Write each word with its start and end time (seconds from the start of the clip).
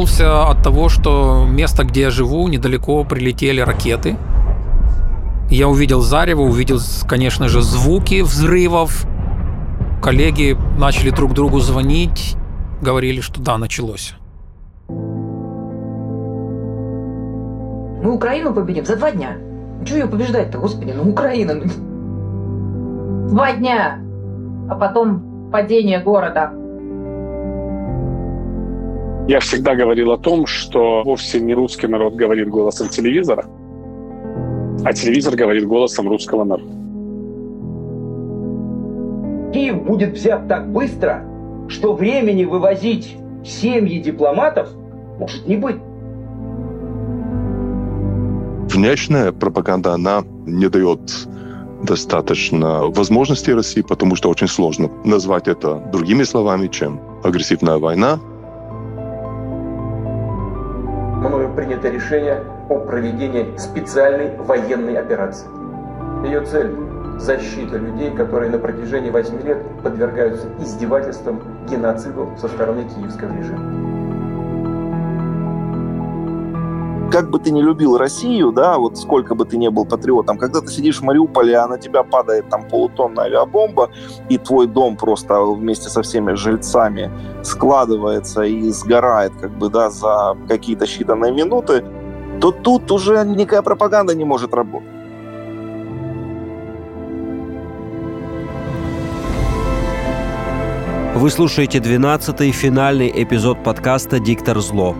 проснулся 0.00 0.48
от 0.50 0.62
того, 0.62 0.88
что 0.88 1.46
место, 1.46 1.84
где 1.84 2.02
я 2.02 2.10
живу, 2.10 2.48
недалеко 2.48 3.04
прилетели 3.04 3.60
ракеты. 3.60 4.16
Я 5.50 5.68
увидел 5.68 6.00
зарево, 6.00 6.42
увидел, 6.42 6.78
конечно 7.06 7.48
же, 7.48 7.60
звуки 7.60 8.22
взрывов. 8.22 9.04
Коллеги 10.02 10.56
начали 10.78 11.10
друг 11.10 11.34
другу 11.34 11.60
звонить, 11.60 12.36
говорили, 12.80 13.20
что 13.20 13.42
да, 13.42 13.58
началось. 13.58 14.14
Мы 18.02 18.14
Украину 18.14 18.54
победим 18.54 18.86
за 18.86 18.96
два 18.96 19.10
дня. 19.10 19.36
Чего 19.84 19.98
ее 19.98 20.06
побеждать-то, 20.06 20.58
господи, 20.58 20.94
ну 20.96 21.10
Украина. 21.10 21.60
Два 23.30 23.52
дня, 23.52 23.98
а 24.70 24.74
потом 24.76 25.50
падение 25.52 26.00
города. 26.00 26.52
Я 29.30 29.38
всегда 29.38 29.76
говорил 29.76 30.10
о 30.10 30.18
том, 30.18 30.44
что 30.44 31.04
вовсе 31.04 31.38
не 31.38 31.54
русский 31.54 31.86
народ 31.86 32.14
говорит 32.14 32.48
голосом 32.48 32.88
телевизора, 32.88 33.44
а 34.84 34.92
телевизор 34.92 35.36
говорит 35.36 35.68
голосом 35.68 36.08
русского 36.08 36.42
народа. 36.42 36.72
Киев 39.52 39.84
будет 39.84 40.14
взят 40.14 40.48
так 40.48 40.72
быстро, 40.72 41.22
что 41.68 41.92
времени 41.92 42.44
вывозить 42.44 43.16
семьи 43.44 44.00
дипломатов 44.00 44.68
может 45.20 45.46
не 45.46 45.56
быть. 45.56 45.76
Внешняя 48.74 49.30
пропаганда, 49.30 49.94
она 49.94 50.24
не 50.44 50.68
дает 50.68 51.28
достаточно 51.84 52.86
возможностей 52.86 53.54
России, 53.54 53.82
потому 53.82 54.16
что 54.16 54.28
очень 54.28 54.48
сложно 54.48 54.90
назвать 55.04 55.46
это 55.46 55.76
другими 55.92 56.24
словами, 56.24 56.66
чем 56.66 57.00
агрессивная 57.22 57.78
война. 57.78 58.18
Принято 61.60 61.90
решение 61.90 62.42
о 62.70 62.78
проведении 62.78 63.54
специальной 63.58 64.34
военной 64.38 64.94
операции. 64.94 65.46
Ее 66.24 66.40
цель– 66.40 66.74
защита 67.18 67.76
людей, 67.76 68.10
которые 68.12 68.50
на 68.50 68.58
протяжении 68.58 69.10
8 69.10 69.42
лет 69.42 69.58
подвергаются 69.82 70.48
издевательствам, 70.58 71.42
геноциду 71.68 72.30
со 72.38 72.48
стороны 72.48 72.84
киевского 72.84 73.36
режима. 73.36 73.99
Как 77.10 77.30
бы 77.30 77.38
ты 77.38 77.50
не 77.50 77.62
любил 77.62 77.98
Россию, 77.98 78.52
да, 78.52 78.78
вот 78.78 78.96
сколько 78.96 79.34
бы 79.34 79.44
ты 79.44 79.58
не 79.58 79.70
был 79.70 79.84
патриотом, 79.84 80.38
когда 80.38 80.60
ты 80.60 80.68
сидишь 80.68 81.00
в 81.00 81.02
Мариуполе, 81.02 81.56
а 81.56 81.66
на 81.66 81.78
тебя 81.78 82.02
падает 82.02 82.48
там 82.48 82.68
полутонная 82.68 83.24
авиабомба, 83.24 83.90
и 84.28 84.38
твой 84.38 84.66
дом 84.66 84.96
просто 84.96 85.40
вместе 85.40 85.88
со 85.88 86.02
всеми 86.02 86.34
жильцами 86.34 87.10
складывается 87.42 88.42
и 88.42 88.70
сгорает, 88.70 89.32
как 89.40 89.50
бы, 89.50 89.68
да, 89.68 89.90
за 89.90 90.36
какие-то 90.48 90.84
считанные 90.84 91.32
минуты, 91.32 91.84
то 92.40 92.52
тут 92.52 92.90
уже 92.92 93.24
никакая 93.24 93.62
пропаганда 93.62 94.14
не 94.14 94.24
может 94.24 94.54
работать. 94.54 94.88
Вы 101.14 101.28
слушаете 101.28 101.80
12-й 101.80 102.50
финальный 102.52 103.12
эпизод 103.14 103.62
подкаста 103.62 104.20
«Диктор 104.20 104.60
зло». 104.60 104.94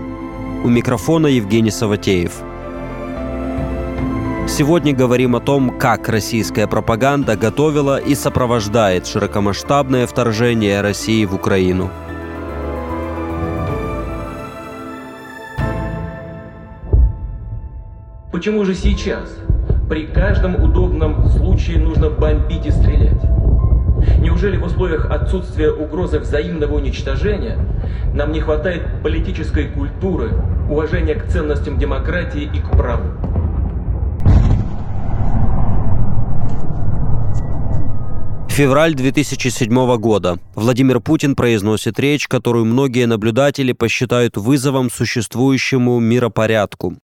У 0.62 0.68
микрофона 0.68 1.26
Евгений 1.26 1.70
Саватеев. 1.70 2.42
Сегодня 4.46 4.94
говорим 4.94 5.34
о 5.34 5.40
том, 5.40 5.78
как 5.78 6.06
российская 6.10 6.66
пропаганда 6.66 7.34
готовила 7.34 7.98
и 7.98 8.14
сопровождает 8.14 9.06
широкомасштабное 9.06 10.06
вторжение 10.06 10.82
России 10.82 11.24
в 11.24 11.34
Украину. 11.34 11.88
Почему 18.30 18.66
же 18.66 18.74
сейчас 18.74 19.34
при 19.88 20.08
каждом 20.08 20.62
удобном 20.62 21.26
случае 21.30 21.78
нужно 21.78 22.10
бомбить 22.10 22.66
и 22.66 22.70
стрелять? 22.70 23.39
Неужели 24.18 24.56
в 24.56 24.64
условиях 24.64 25.10
отсутствия 25.10 25.70
угрозы 25.70 26.18
взаимного 26.18 26.74
уничтожения 26.74 27.58
нам 28.14 28.32
не 28.32 28.40
хватает 28.40 28.82
политической 29.02 29.68
культуры, 29.68 30.30
уважения 30.70 31.14
к 31.14 31.26
ценностям 31.28 31.78
демократии 31.78 32.42
и 32.42 32.58
к 32.60 32.70
праву? 32.70 33.04
Февраль 38.60 38.94
2007 38.94 39.96
года. 39.96 40.38
Владимир 40.54 41.00
Путин 41.00 41.34
произносит 41.34 41.98
речь, 41.98 42.28
которую 42.28 42.66
многие 42.66 43.06
наблюдатели 43.06 43.72
посчитают 43.72 44.36
вызовом 44.36 44.90
существующему 44.90 45.98
миропорядку. 45.98 46.98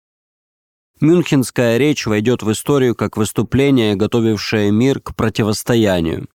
Мюнхенская 0.99 1.77
речь 1.77 2.07
войдет 2.07 2.41
в 2.41 2.51
историю 2.51 2.95
как 2.95 3.15
выступление, 3.15 3.95
готовившее 3.95 4.71
мир 4.71 4.99
к 4.99 5.15
противостоянию. 5.15 6.27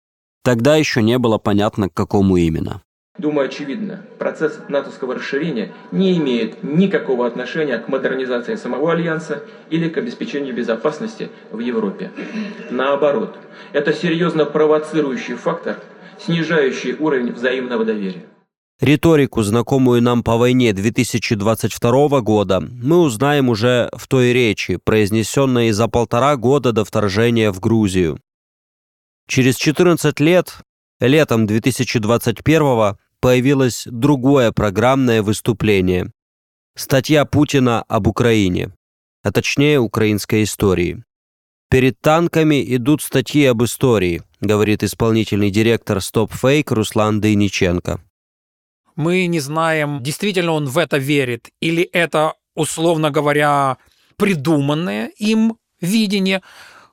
Тогда 0.44 0.76
еще 0.76 1.02
не 1.02 1.18
было 1.18 1.38
понятно, 1.38 1.90
к 1.90 1.94
какому 1.94 2.38
именно. 2.38 2.82
Думаю, 3.20 3.48
очевидно, 3.48 4.06
процесс 4.18 4.60
натовского 4.70 5.16
расширения 5.16 5.74
не 5.92 6.18
имеет 6.18 6.64
никакого 6.64 7.28
отношения 7.28 7.78
к 7.78 7.90
модернизации 7.90 8.56
самого 8.56 8.94
Альянса 8.94 9.44
или 9.70 9.90
к 9.90 9.98
обеспечению 9.98 10.56
безопасности 10.56 11.30
в 11.52 11.60
Европе. 11.60 12.12
Наоборот, 12.70 13.38
это 13.74 13.92
серьезно 13.92 14.46
провоцирующий 14.46 15.36
фактор, 15.36 15.80
снижающий 16.18 16.96
уровень 16.98 17.34
взаимного 17.34 17.84
доверия. 17.84 18.24
Риторику, 18.80 19.42
знакомую 19.42 20.02
нам 20.02 20.24
по 20.24 20.38
войне 20.38 20.72
2022 20.72 22.22
года, 22.22 22.62
мы 22.62 23.02
узнаем 23.02 23.50
уже 23.50 23.90
в 23.92 24.08
той 24.08 24.32
речи, 24.32 24.80
произнесенной 24.82 25.72
за 25.72 25.90
полтора 25.90 26.38
года 26.38 26.72
до 26.72 26.86
вторжения 26.86 27.52
в 27.52 27.60
Грузию. 27.60 28.18
Через 29.30 29.58
14 29.58 30.20
лет, 30.22 30.58
летом 31.00 31.46
2021 31.46 32.98
появилось 33.22 33.84
другое 33.86 34.52
программное 34.52 35.22
выступление. 35.22 36.12
Статья 36.76 37.26
Путина 37.26 37.84
об 37.84 38.08
Украине, 38.08 38.72
а 39.22 39.32
точнее 39.32 39.80
украинской 39.80 40.42
истории. 40.42 41.04
Перед 41.70 42.02
танками 42.02 42.76
идут 42.76 43.04
статьи 43.04 43.46
об 43.46 43.64
истории, 43.64 44.24
говорит 44.42 44.82
исполнительный 44.82 45.52
директор 45.52 46.00
Fake 46.00 46.74
Руслан 46.74 47.22
Дейниченко. 47.22 48.02
Мы 48.96 49.28
не 49.28 49.40
знаем, 49.40 50.02
действительно 50.02 50.54
он 50.54 50.66
в 50.66 50.80
это 50.80 50.98
верит, 50.98 51.50
или 51.62 51.84
это, 51.84 52.34
условно 52.56 53.12
говоря, 53.12 53.78
придуманное 54.16 55.12
им 55.20 55.58
видение. 55.82 56.42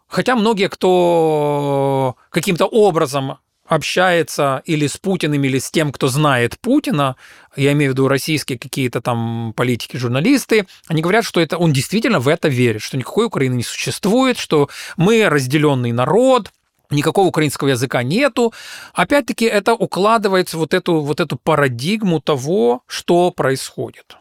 Хотя 0.08 0.36
многие, 0.36 0.68
кто 0.68 2.16
каким-то 2.30 2.66
образом 2.66 3.38
общается 3.68 4.62
или 4.64 4.86
с 4.86 4.96
Путиным, 4.96 5.42
или 5.44 5.58
с 5.58 5.70
тем, 5.70 5.92
кто 5.92 6.08
знает 6.08 6.58
Путина, 6.60 7.16
я 7.56 7.72
имею 7.72 7.90
в 7.90 7.94
виду 7.94 8.08
российские 8.08 8.58
какие-то 8.58 9.00
там 9.00 9.52
политики, 9.56 9.96
журналисты, 9.96 10.66
они 10.86 11.02
говорят, 11.02 11.24
что 11.24 11.40
это, 11.40 11.58
он 11.58 11.72
действительно 11.72 12.20
в 12.20 12.28
это 12.28 12.48
верит, 12.48 12.82
что 12.82 12.96
никакой 12.96 13.26
Украины 13.26 13.54
не 13.54 13.64
существует, 13.64 14.38
что 14.38 14.68
мы 14.96 15.28
разделенный 15.28 15.92
народ, 15.92 16.52
никакого 16.90 17.26
украинского 17.26 17.68
языка 17.68 18.02
нету. 18.02 18.52
Опять-таки 18.94 19.44
это 19.44 19.74
укладывается 19.74 20.56
вот 20.58 20.72
эту, 20.72 21.00
вот 21.00 21.20
эту 21.20 21.36
парадигму 21.36 22.20
того, 22.20 22.82
что 22.86 23.32
происходит. 23.32 24.16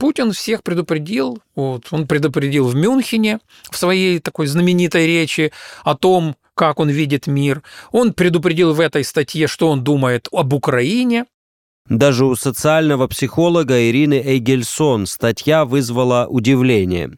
Путин 0.00 0.32
всех 0.32 0.62
предупредил, 0.62 1.42
вот, 1.54 1.88
он 1.90 2.06
предупредил 2.06 2.66
в 2.66 2.74
Мюнхене 2.74 3.38
в 3.70 3.76
своей 3.76 4.18
такой 4.18 4.46
знаменитой 4.46 5.06
речи 5.06 5.52
о 5.84 5.94
том, 5.94 6.36
как 6.54 6.80
он 6.80 6.88
видит 6.88 7.26
мир. 7.26 7.62
Он 7.92 8.14
предупредил 8.14 8.72
в 8.72 8.80
этой 8.80 9.04
статье, 9.04 9.46
что 9.46 9.68
он 9.68 9.84
думает 9.84 10.26
об 10.32 10.54
Украине. 10.54 11.26
Даже 11.86 12.24
у 12.24 12.34
социального 12.34 13.08
психолога 13.08 13.90
Ирины 13.90 14.14
Эйгельсон 14.14 15.04
статья 15.04 15.66
вызвала 15.66 16.26
удивление, 16.30 17.10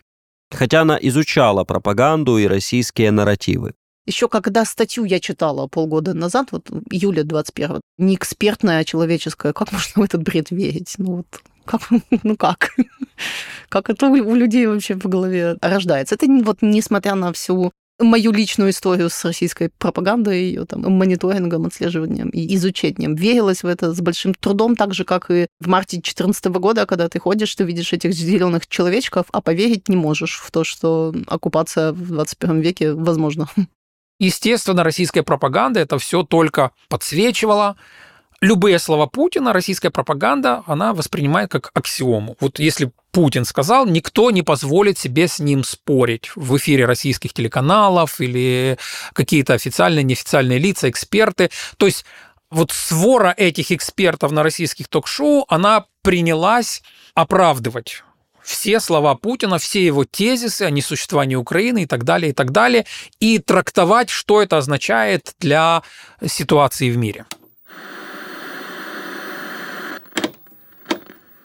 хотя 0.51 0.81
она 0.81 0.99
изучала 1.01 1.63
пропаганду 1.63 2.37
и 2.37 2.49
российские 2.49 3.13
нарративы. 3.13 3.75
Еще 4.07 4.29
когда 4.29 4.65
статью 4.65 5.05
я 5.05 5.21
читала 5.21 5.69
полгода 5.69 6.15
назад, 6.15 6.49
вот 6.51 6.69
июля 6.91 7.23
21 7.23 7.81
не 7.99 8.17
экспертная, 8.17 8.81
а 8.81 8.85
человеческая, 8.85 9.53
как 9.53 9.71
можно 9.71 10.03
в 10.03 10.05
этот 10.05 10.25
бред 10.25 10.51
верить? 10.51 10.95
Ну 10.99 11.19
вот 11.19 11.43
как, 11.65 11.83
ну 12.23 12.37
как? 12.37 12.75
Как 13.69 13.91
это 13.91 14.07
у 14.09 14.35
людей 14.35 14.67
вообще 14.67 14.95
в 14.95 15.07
голове 15.07 15.57
рождается? 15.61 16.15
Это 16.15 16.27
вот 16.45 16.59
несмотря 16.61 17.15
на 17.15 17.33
всю 17.33 17.73
мою 18.03 18.33
личную 18.33 18.71
историю 18.71 19.11
с 19.11 19.25
российской 19.25 19.71
пропагандой, 19.79 20.43
ее 20.43 20.65
там 20.65 20.83
мониторингом, 20.83 21.67
отслеживанием 21.67 22.29
и 22.31 22.55
изучением. 22.57 23.15
Верилась 23.15 23.63
в 23.63 23.67
это 23.67 23.93
с 23.93 24.01
большим 24.01 24.35
трудом, 24.35 24.77
так 24.77 24.95
же, 24.95 25.05
как 25.05 25.31
и 25.31 25.47
в 25.61 25.69
марте 25.69 25.97
2014 25.97 26.47
года, 26.47 26.87
когда 26.87 27.09
ты 27.09 27.19
ходишь, 27.19 27.55
ты 27.55 27.65
видишь 27.65 27.93
этих 27.93 28.13
зеленых 28.13 28.67
человечков, 28.67 29.27
а 29.33 29.41
поверить 29.41 29.89
не 29.89 29.97
можешь 29.97 30.39
в 30.39 30.51
то, 30.51 30.65
что 30.65 31.15
оккупация 31.27 31.93
в 31.93 32.09
21 32.09 32.61
веке 32.61 32.93
возможна. 32.93 33.49
Естественно, 34.19 34.85
российская 34.85 35.23
пропаганда 35.23 35.81
это 35.81 35.99
все 35.99 36.23
только 36.23 36.71
подсвечивала, 36.89 37.77
любые 38.43 38.79
слова 38.79 39.07
Путина 39.07 39.55
российская 39.55 39.91
пропаганда, 39.91 40.63
она 40.67 40.93
воспринимает 40.93 41.51
как 41.51 41.71
аксиому. 41.73 42.37
Вот 42.41 42.59
если 42.59 42.91
Путин 43.13 43.47
сказал, 43.47 43.87
никто 43.87 44.31
не 44.31 44.43
позволит 44.43 44.99
себе 44.99 45.29
с 45.29 45.39
ним 45.39 45.65
спорить 45.65 46.33
в 46.35 46.57
эфире 46.57 46.85
российских 46.85 47.33
телеканалов 47.33 48.21
или 48.21 48.77
какие-то 49.15 49.55
официальные, 49.55 50.03
неофициальные 50.03 50.59
лица, 50.59 50.91
эксперты. 50.91 51.51
То 51.79 51.87
есть 51.87 52.05
вот 52.51 52.73
свора 52.73 53.33
этих 53.37 53.71
экспертов 53.71 54.33
на 54.33 54.43
российских 54.43 54.89
ток-шоу, 54.89 55.47
она 55.49 55.87
принялась 56.03 56.83
оправдывать 57.15 58.03
все 58.43 58.81
слова 58.81 59.15
Путина, 59.15 59.59
все 59.59 59.87
его 59.87 60.05
тезисы 60.05 60.63
о 60.63 60.71
несуществовании 60.71 61.37
Украины 61.37 61.85
и 61.85 61.87
так 61.87 62.03
далее, 62.03 62.31
и 62.31 62.35
так 62.35 62.51
далее, 62.51 62.87
и 63.21 63.39
трактовать, 63.39 64.11
что 64.11 64.43
это 64.43 64.59
означает 64.59 65.35
для 65.39 65.83
ситуации 66.27 66.91
в 66.91 66.97
мире. 66.97 67.25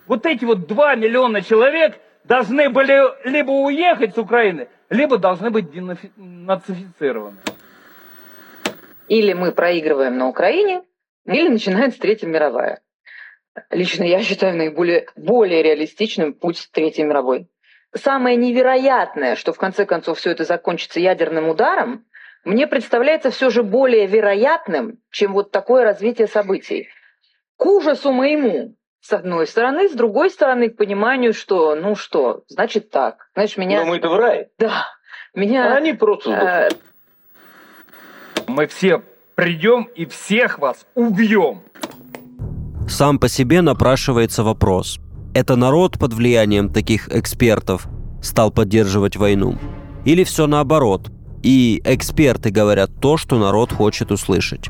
Вот 0.07 0.25
эти 0.25 0.45
вот 0.45 0.68
2 0.68 0.95
миллиона 0.95 1.42
человек 1.42 2.00
должны 2.24 2.69
были 2.69 3.01
либо 3.27 3.51
уехать 3.51 4.15
с 4.15 4.18
Украины, 4.18 4.69
либо 4.89 5.18
должны 5.18 5.50
быть 5.50 5.71
денацифицированы. 5.71 7.38
Или 9.07 9.33
мы 9.33 9.51
проигрываем 9.51 10.18
на 10.18 10.27
Украине, 10.27 10.83
или 11.25 11.50
начинается 11.50 12.00
Третья 12.00 12.27
мировая. 12.27 12.81
Лично 13.69 14.04
я 14.04 14.21
считаю 14.21 14.56
наиболее 14.56 15.07
более 15.15 15.63
реалистичным 15.63 16.33
путь 16.33 16.69
Третьей 16.71 17.06
мировой. 17.06 17.50
Самое 17.94 18.36
невероятное, 18.36 19.36
что 19.36 19.54
в 19.54 19.57
конце 19.57 19.86
концов 19.86 20.19
все 20.19 20.31
это 20.31 20.44
закончится 20.44 21.00
ядерным 21.00 21.50
ударом, 21.50 22.06
мне 22.44 22.68
представляется 22.68 23.30
все 23.30 23.50
же 23.50 23.63
более 23.63 24.06
вероятным, 24.06 25.00
чем 25.09 25.33
вот 25.33 25.51
такое 25.51 25.83
развитие 25.83 26.27
событий. 26.27 26.89
К 27.57 27.65
ужасу 27.65 28.12
моему, 28.12 28.75
с 29.01 29.13
одной 29.13 29.47
стороны, 29.47 29.89
с 29.89 29.94
другой 29.94 30.29
стороны, 30.29 30.69
к 30.69 30.77
пониманию, 30.77 31.33
что, 31.33 31.75
ну 31.75 31.95
что, 31.95 32.44
значит 32.47 32.89
так. 32.89 33.29
Знаешь, 33.33 33.57
меня... 33.57 33.83
Но 33.83 33.91
мы-то 33.91 34.09
в 34.09 34.15
рай. 34.15 34.47
Да. 34.57 34.88
Меня... 35.33 35.73
А 35.73 35.77
они 35.77 35.94
просто... 35.94 36.31
Э... 36.31 36.69
Мы 38.47 38.67
все 38.67 39.03
придем 39.35 39.83
и 39.95 40.05
всех 40.05 40.59
вас 40.59 40.85
убьем. 40.95 41.61
Сам 42.89 43.19
по 43.19 43.29
себе 43.29 43.61
напрашивается 43.61 44.44
вопрос. 44.44 44.99
Это 45.35 45.55
народ 45.55 45.99
под 45.99 46.13
влиянием 46.13 46.73
таких 46.73 47.09
экспертов 47.09 47.88
стал 48.21 48.49
поддерживать 48.51 49.15
войну? 49.15 49.55
Или 50.05 50.23
все 50.23 50.47
наоборот? 50.47 51.11
И 51.44 51.81
эксперты 51.85 52.49
говорят 52.49 52.89
то, 52.99 53.17
что 53.17 53.38
народ 53.38 53.71
хочет 53.71 54.11
услышать. 54.11 54.67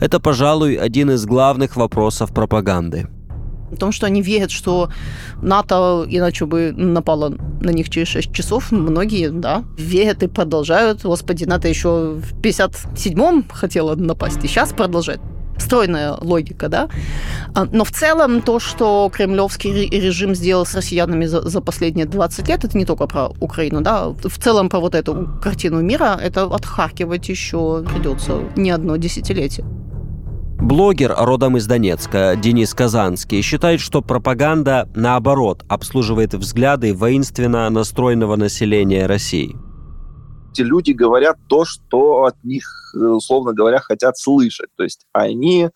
Это, 0.00 0.18
пожалуй, 0.20 0.76
один 0.76 1.10
из 1.10 1.26
главных 1.26 1.76
вопросов 1.76 2.32
пропаганды. 2.32 3.08
Потому 3.72 3.92
что 3.92 4.06
они 4.06 4.22
верят, 4.22 4.50
что 4.50 4.90
НАТО 5.40 6.04
иначе 6.08 6.44
бы 6.44 6.72
напало 6.76 7.34
на 7.60 7.70
них 7.70 7.90
через 7.90 8.08
6 8.08 8.32
часов. 8.32 8.70
Многие, 8.70 9.30
да, 9.30 9.64
верят 9.78 10.22
и 10.22 10.28
продолжают. 10.28 11.02
Господи, 11.02 11.44
НАТО 11.44 11.68
еще 11.68 11.88
в 11.88 12.40
57-м 12.40 13.44
хотела 13.50 13.94
напасть, 13.94 14.44
и 14.44 14.48
сейчас 14.48 14.72
продолжает 14.72 15.20
стройная 15.58 16.16
логика, 16.20 16.68
да. 16.68 16.88
А, 17.54 17.64
но 17.64 17.84
в 17.84 17.90
целом 17.90 18.42
то, 18.42 18.58
что 18.58 19.10
кремлевский 19.12 19.88
режим 19.88 20.34
сделал 20.34 20.66
с 20.66 20.74
россиянами 20.74 21.26
за, 21.26 21.42
за 21.42 21.60
последние 21.60 22.06
20 22.06 22.48
лет, 22.48 22.64
это 22.64 22.76
не 22.76 22.84
только 22.84 23.06
про 23.06 23.28
Украину, 23.40 23.80
да, 23.80 24.08
в 24.08 24.38
целом 24.38 24.68
про 24.68 24.80
вот 24.80 24.94
эту 24.94 25.28
картину 25.42 25.80
мира, 25.80 26.18
это 26.20 26.44
отхаркивать 26.44 27.28
еще 27.28 27.84
придется 27.94 28.40
не 28.56 28.70
одно 28.70 28.96
десятилетие. 28.96 29.64
Блогер 30.62 31.12
родом 31.18 31.56
из 31.56 31.66
Донецка 31.66 32.36
Денис 32.36 32.72
Казанский 32.72 33.42
считает, 33.42 33.80
что 33.80 34.00
пропаганда, 34.00 34.88
наоборот, 34.94 35.64
обслуживает 35.68 36.34
взгляды 36.34 36.94
воинственно 36.94 37.68
настроенного 37.68 38.36
населения 38.36 39.06
России– 39.06 39.56
эти 40.52 40.62
люди 40.62 40.92
говорят 40.92 41.38
то, 41.48 41.64
что 41.64 42.24
от 42.24 42.42
них, 42.44 42.64
э, 42.94 42.98
условно 42.98 43.52
говоря, 43.52 43.80
хотят 43.80 44.18
слышать. 44.18 44.68
То 44.76 44.84
есть 44.84 45.06
они 45.12 45.70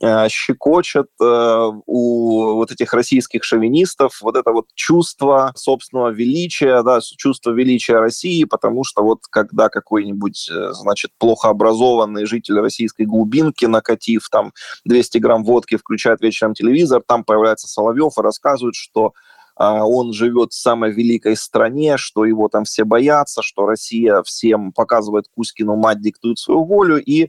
э, 0.00 0.28
щекочут 0.28 1.08
э, 1.20 1.70
у 1.86 2.54
вот 2.54 2.70
этих 2.70 2.92
российских 2.92 3.44
шовинистов 3.44 4.20
вот 4.20 4.36
это 4.36 4.52
вот 4.52 4.66
чувство 4.74 5.52
собственного 5.56 6.10
величия, 6.10 6.82
да, 6.82 7.00
чувство 7.16 7.52
величия 7.52 7.98
России, 7.98 8.44
потому 8.44 8.84
что 8.84 9.02
вот 9.02 9.20
когда 9.30 9.68
какой-нибудь, 9.68 10.50
э, 10.50 10.72
значит, 10.72 11.10
плохо 11.18 11.48
образованный 11.48 12.26
житель 12.26 12.60
российской 12.60 13.06
глубинки, 13.06 13.64
накатив 13.64 14.28
там 14.30 14.52
200 14.84 15.18
грамм 15.18 15.44
водки, 15.44 15.76
включает 15.76 16.20
вечером 16.20 16.54
телевизор, 16.54 17.02
там 17.06 17.24
появляется 17.24 17.68
Соловьев 17.68 18.12
и 18.18 18.22
рассказывает, 18.22 18.74
что 18.74 19.14
он 19.58 20.12
живет 20.12 20.52
в 20.52 20.60
самой 20.60 20.92
великой 20.92 21.36
стране, 21.36 21.96
что 21.96 22.24
его 22.24 22.48
там 22.48 22.64
все 22.64 22.84
боятся, 22.84 23.42
что 23.42 23.66
Россия 23.66 24.22
всем 24.22 24.72
показывает 24.72 25.26
Кузькину 25.34 25.76
мать, 25.76 26.00
диктует 26.00 26.38
свою 26.38 26.64
волю, 26.64 27.02
и 27.02 27.28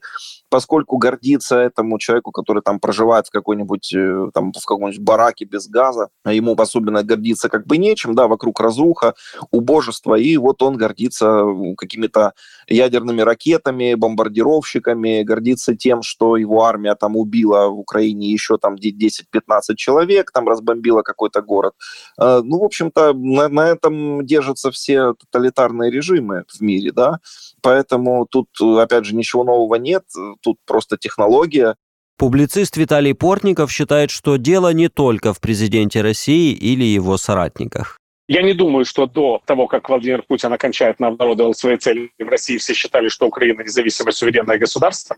поскольку 0.49 0.97
гордиться 0.97 1.57
этому 1.57 1.99
человеку, 1.99 2.31
который 2.31 2.61
там 2.61 2.79
проживает 2.79 3.27
в 3.27 3.31
какой-нибудь 3.31 3.93
э, 3.93 4.29
там 4.33 4.51
в 4.51 4.65
каком-нибудь 4.65 4.99
бараке 4.99 5.45
без 5.45 5.67
газа, 5.67 6.09
а 6.23 6.33
ему 6.33 6.55
особенно 6.55 7.03
гордиться 7.03 7.49
как 7.49 7.65
бы 7.65 7.77
нечем, 7.77 8.15
да, 8.15 8.27
вокруг 8.27 8.59
разруха, 8.59 9.15
убожество, 9.51 10.15
и 10.15 10.37
вот 10.37 10.61
он 10.61 10.75
гордится 10.77 11.43
какими-то 11.77 12.33
ядерными 12.67 13.21
ракетами, 13.21 13.93
бомбардировщиками, 13.95 15.23
гордится 15.23 15.75
тем, 15.75 16.01
что 16.01 16.37
его 16.37 16.63
армия 16.63 16.95
там 16.95 17.15
убила 17.15 17.67
в 17.67 17.79
Украине 17.79 18.31
еще 18.31 18.57
там 18.57 18.75
10-15 18.75 19.75
человек, 19.75 20.31
там 20.31 20.47
разбомбила 20.47 21.01
какой-то 21.01 21.41
город. 21.41 21.73
А, 22.19 22.41
ну, 22.43 22.59
в 22.59 22.63
общем-то, 22.65 23.13
на, 23.13 23.47
на 23.47 23.69
этом 23.69 24.25
держатся 24.25 24.71
все 24.71 25.13
тоталитарные 25.13 25.89
режимы 25.89 26.43
в 26.49 26.59
мире, 26.59 26.91
да, 26.91 27.19
поэтому 27.61 28.27
тут, 28.29 28.49
опять 28.61 29.05
же, 29.05 29.15
ничего 29.15 29.45
нового 29.45 29.75
нет, 29.75 30.03
тут 30.41 30.57
просто 30.65 30.97
технология. 30.97 31.75
Публицист 32.17 32.75
Виталий 32.75 33.15
Портников 33.15 33.71
считает, 33.71 34.11
что 34.11 34.35
дело 34.35 34.73
не 34.73 34.89
только 34.89 35.33
в 35.33 35.39
президенте 35.39 36.01
России 36.01 36.53
или 36.53 36.83
его 36.83 37.15
соратниках. 37.15 37.97
Я 38.27 38.41
не 38.41 38.53
думаю, 38.53 38.83
что 38.83 39.07
до 39.07 39.41
того, 39.45 39.67
как 39.67 39.87
Владимир 39.87 40.21
Путин 40.21 40.51
окончательно 40.51 41.07
обнародовал 41.07 41.53
свои 41.53 41.77
цели 41.77 42.11
в 42.19 42.27
России, 42.27 42.57
все 42.57 42.73
считали, 42.73 43.07
что 43.07 43.27
Украина 43.27 43.61
независимое 43.61 44.11
суверенное 44.11 44.59
государство. 44.59 45.15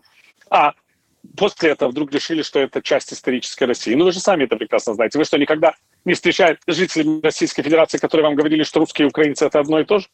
А 0.48 0.72
после 1.36 1.70
этого 1.70 1.90
вдруг 1.90 2.12
решили, 2.12 2.42
что 2.42 2.60
это 2.60 2.80
часть 2.80 3.12
исторической 3.12 3.64
России. 3.64 3.94
Ну, 3.94 4.04
вы 4.04 4.12
же 4.12 4.20
сами 4.20 4.44
это 4.44 4.56
прекрасно 4.56 4.94
знаете. 4.94 5.18
Вы 5.18 5.24
что, 5.24 5.36
никогда 5.36 5.74
не 6.04 6.14
встречали 6.14 6.58
жителей 6.66 7.20
Российской 7.22 7.62
Федерации, 7.62 7.98
которые 7.98 8.26
вам 8.26 8.34
говорили, 8.34 8.62
что 8.62 8.80
русские 8.80 9.06
и 9.06 9.10
украинцы– 9.10 9.44
это 9.46 9.60
одно 9.60 9.80
и 9.80 9.84
то 9.84 9.98
же? 9.98 10.06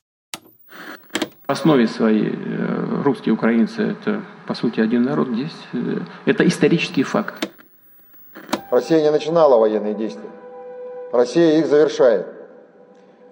В 1.46 1.50
основе 1.50 1.86
своей 1.86 2.30
э, 2.30 3.02
русские 3.02 3.32
и 3.32 3.36
украинцы– 3.36 3.82
это, 4.00 4.22
по 4.46 4.54
сути, 4.54 4.80
один 4.80 5.04
народ. 5.04 5.28
Здесь 5.28 5.56
э, 5.72 6.00
это 6.26 6.46
исторический 6.46 7.02
факт. 7.02 7.48
Россия 8.70 9.00
не 9.00 9.10
начинала 9.10 9.58
военные 9.58 9.94
действия. 9.94 10.28
Россия 11.10 11.58
их 11.58 11.66
завершает. 11.66 12.26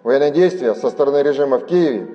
Военные 0.02 0.30
действия 0.30 0.74
со 0.74 0.88
стороны 0.88 1.22
режима 1.22 1.58
в 1.58 1.66
Киеве 1.66 2.08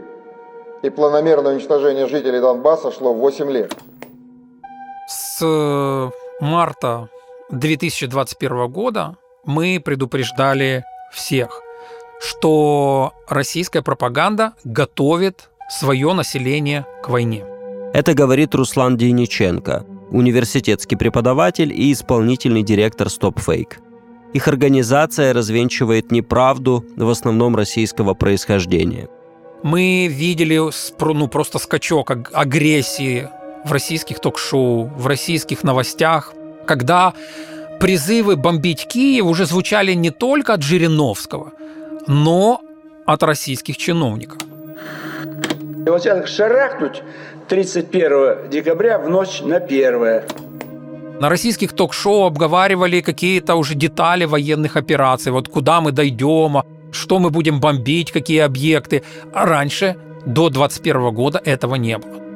и 0.81 0.89
планомерное 0.89 1.53
уничтожение 1.53 2.07
жителей 2.07 2.39
Донбасса 2.39 2.91
шло 2.91 3.13
8 3.13 3.51
лет. 3.51 3.77
С 5.07 5.45
э, 5.45 6.09
марта 6.39 7.09
2021 7.51 8.71
года 8.71 9.17
мы 9.45 9.81
предупреждали 9.83 10.83
всех, 11.11 11.61
что 12.21 13.13
российская 13.27 13.81
пропаганда 13.81 14.53
готовит 14.63 15.49
свое 15.69 16.13
население 16.13 16.85
к 17.03 17.09
войне. 17.09 17.43
Это 17.93 18.13
говорит 18.13 18.55
Руслан 18.55 18.97
Дейниченко, 18.97 19.85
университетский 20.11 20.95
преподаватель 20.95 21.73
и 21.73 21.91
исполнительный 21.91 22.63
директор 22.63 23.07
StopFake. 23.07 23.77
Их 24.33 24.47
организация 24.47 25.33
развенчивает 25.33 26.11
неправду, 26.11 26.85
в 26.95 27.09
основном 27.09 27.55
российского 27.55 28.13
происхождения. 28.13 29.09
Мы 29.63 30.07
видели 30.07 30.57
ну, 30.99 31.27
просто 31.27 31.59
скачок 31.59 32.11
агрессии 32.33 33.27
в 33.65 33.71
российских 33.71 34.19
ток-шоу, 34.19 34.85
в 34.85 35.05
российских 35.05 35.63
новостях, 35.63 36.33
когда 36.65 37.13
призывы 37.81 38.35
бомбить 38.35 38.85
Киев 38.85 39.25
уже 39.25 39.45
звучали 39.45 39.93
не 39.93 40.11
только 40.11 40.53
от 40.53 40.61
Жириновского, 40.61 41.51
но 42.07 42.61
от 43.05 43.23
российских 43.23 43.77
чиновников. 43.77 44.37
Сейчас 45.85 46.29
шарахнуть 46.29 47.01
31 47.49 48.49
декабря 48.51 48.99
в 48.99 49.09
ночь 49.09 49.41
на 49.41 49.57
1. 49.57 50.21
На 51.19 51.29
российских 51.29 51.73
ток-шоу 51.73 52.25
обговаривали 52.25 53.01
какие-то 53.01 53.55
уже 53.55 53.73
детали 53.73 54.25
военных 54.25 54.77
операций, 54.77 55.31
вот 55.31 55.47
куда 55.47 55.81
мы 55.81 55.91
дойдем, 55.91 56.57
а 56.57 56.65
что 56.91 57.19
мы 57.19 57.31
будем 57.31 57.59
бомбить, 57.59 58.11
какие 58.11 58.41
объекты. 58.41 59.01
А 59.33 59.45
раньше, 59.45 59.95
до 60.25 60.49
21 60.49 61.11
года, 61.13 61.41
этого 61.43 61.75
не 61.75 61.97
было. 61.97 62.30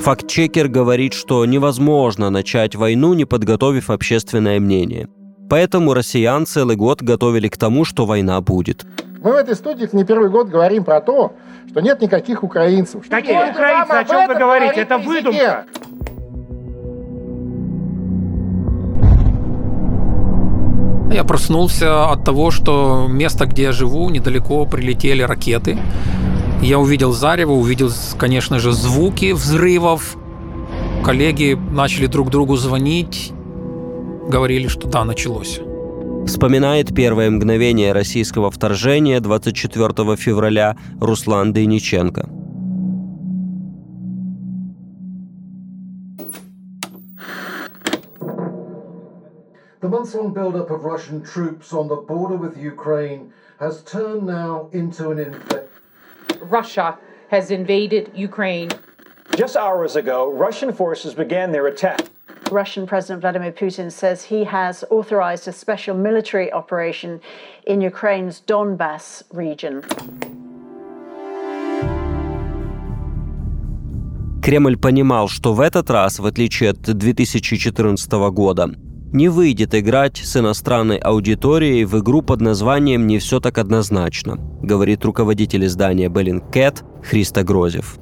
Фактчекер 0.00 0.68
говорит, 0.68 1.14
что 1.14 1.44
невозможно 1.44 2.30
начать 2.30 2.74
войну, 2.74 3.14
не 3.14 3.24
подготовив 3.24 3.90
общественное 3.90 4.58
мнение. 4.58 5.08
Поэтому 5.48 5.94
россиян 5.94 6.46
целый 6.46 6.76
год 6.76 7.02
готовили 7.02 7.48
к 7.48 7.56
тому, 7.56 7.84
что 7.84 8.06
война 8.06 8.40
будет. 8.40 8.84
Мы 9.22 9.32
в 9.32 9.36
этой 9.36 9.54
студии 9.54 9.88
не 9.92 10.04
первый 10.04 10.30
год 10.30 10.48
говорим 10.48 10.82
про 10.84 11.00
то, 11.00 11.34
что 11.70 11.80
нет 11.80 12.00
никаких 12.00 12.42
украинцев. 12.42 13.04
Какие 13.08 13.50
украинцы? 13.50 13.90
О 13.92 14.04
чем 14.04 14.28
вы 14.28 14.34
говорите? 14.34 14.80
Это 14.80 14.98
выдумка. 14.98 15.66
Я 21.12 21.24
проснулся 21.24 22.10
от 22.10 22.24
того, 22.24 22.50
что 22.50 23.06
место, 23.08 23.44
где 23.44 23.64
я 23.64 23.72
живу, 23.72 24.08
недалеко 24.08 24.64
прилетели 24.64 25.22
ракеты. 25.22 25.78
Я 26.62 26.78
увидел 26.78 27.10
зарево, 27.10 27.52
увидел, 27.52 27.90
конечно 28.16 28.60
же, 28.60 28.70
звуки 28.70 29.32
взрывов. 29.32 30.16
Коллеги 31.04 31.58
начали 31.72 32.06
друг 32.06 32.30
другу 32.30 32.54
звонить, 32.56 33.32
говорили, 34.28 34.68
что 34.68 34.86
да, 34.86 35.04
началось. 35.04 35.60
Вспоминает 36.24 36.94
первое 36.94 37.32
мгновение 37.32 37.92
российского 37.92 38.52
вторжения 38.52 39.18
24 39.18 40.14
февраля 40.14 40.76
Руслан 41.00 41.52
Дейниченко. 41.52 42.28
The 49.80 49.88
months-long 49.88 50.32
build-up 50.32 50.70
of 50.70 50.84
Russian 50.84 51.22
troops 51.22 51.72
on 51.72 51.88
the 51.88 51.96
border 51.96 52.36
with 52.36 52.56
Ukraine 52.56 53.32
has 53.58 53.82
turned 53.82 54.24
now 54.24 54.68
into 54.72 55.10
an 55.10 55.18
invasion. 55.18 55.71
Russia 56.41 56.97
has 57.29 57.51
invaded 57.51 58.11
Ukraine. 58.15 58.69
Just 59.35 59.55
hours 59.55 59.95
ago, 59.95 60.31
Russian 60.31 60.73
forces 60.73 61.13
began 61.13 61.51
their 61.51 61.67
attack. 61.67 62.01
Russian 62.51 62.87
President 62.87 63.21
Vladimir 63.21 63.51
Putin 63.51 63.91
says 63.91 64.23
he 64.23 64.45
has 64.45 64.83
authorized 64.89 65.47
a 65.47 65.51
special 65.51 65.95
military 65.95 66.51
operation 66.51 67.19
in 67.65 67.81
Ukraine's 67.81 68.41
Donbass 68.41 69.23
region. 69.33 69.83
Кремль 74.41 74.77
понимал, 74.77 75.27
что 75.27 75.53
в 75.53 75.59
этот 75.59 75.89
раз, 75.89 76.19
в 76.19 76.25
отличие 76.25 76.69
от 76.69 76.81
2014 76.81 78.09
года, 78.31 78.69
не 79.12 79.28
выйдет 79.28 79.74
играть 79.74 80.16
с 80.16 80.36
иностранной 80.36 80.96
аудиторией 80.96 81.84
в 81.84 81.98
игру 82.00 82.22
под 82.22 82.40
названием 82.40 83.06
«Не 83.06 83.18
все 83.18 83.40
так 83.40 83.58
однозначно», 83.58 84.38
говорит 84.62 85.04
руководитель 85.04 85.66
издания 85.66 86.08
Bellingcat 86.08 86.82
Христа 87.02 87.42
Грозев. 87.42 87.98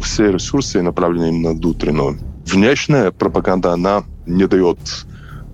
Все 0.00 0.30
ресурсы 0.30 0.82
направлены 0.82 1.30
именно 1.30 1.52
на 1.52 1.58
внутреннюю. 1.58 2.18
Внешняя 2.46 3.10
пропаганда, 3.10 3.72
она 3.72 4.04
не 4.24 4.46
дает 4.46 4.78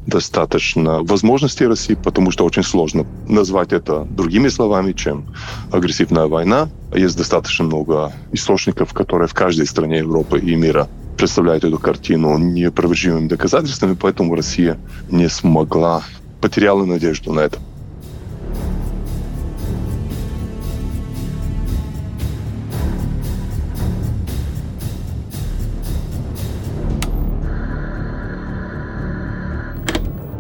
достаточно 0.06 1.02
возможностей 1.02 1.66
России, 1.66 1.94
потому 1.94 2.32
что 2.32 2.44
очень 2.44 2.64
сложно 2.64 3.06
назвать 3.28 3.72
это 3.72 4.04
другими 4.10 4.48
словами, 4.48 4.92
чем 4.92 5.26
агрессивная 5.70 6.26
война. 6.26 6.68
Есть 6.94 7.16
достаточно 7.16 7.64
много 7.64 8.12
источников, 8.32 8.92
которые 8.92 9.28
в 9.28 9.34
каждой 9.34 9.66
стране 9.66 9.98
Европы 9.98 10.38
и 10.38 10.54
мира 10.56 10.88
представляют 11.22 11.62
эту 11.62 11.78
картину 11.78 12.36
неопровержимыми 12.36 13.28
доказательствами, 13.28 13.94
поэтому 13.94 14.34
Россия 14.34 14.76
не 15.08 15.28
смогла, 15.28 16.02
потеряла 16.40 16.84
надежду 16.84 17.32
на 17.32 17.42
это. 17.42 17.58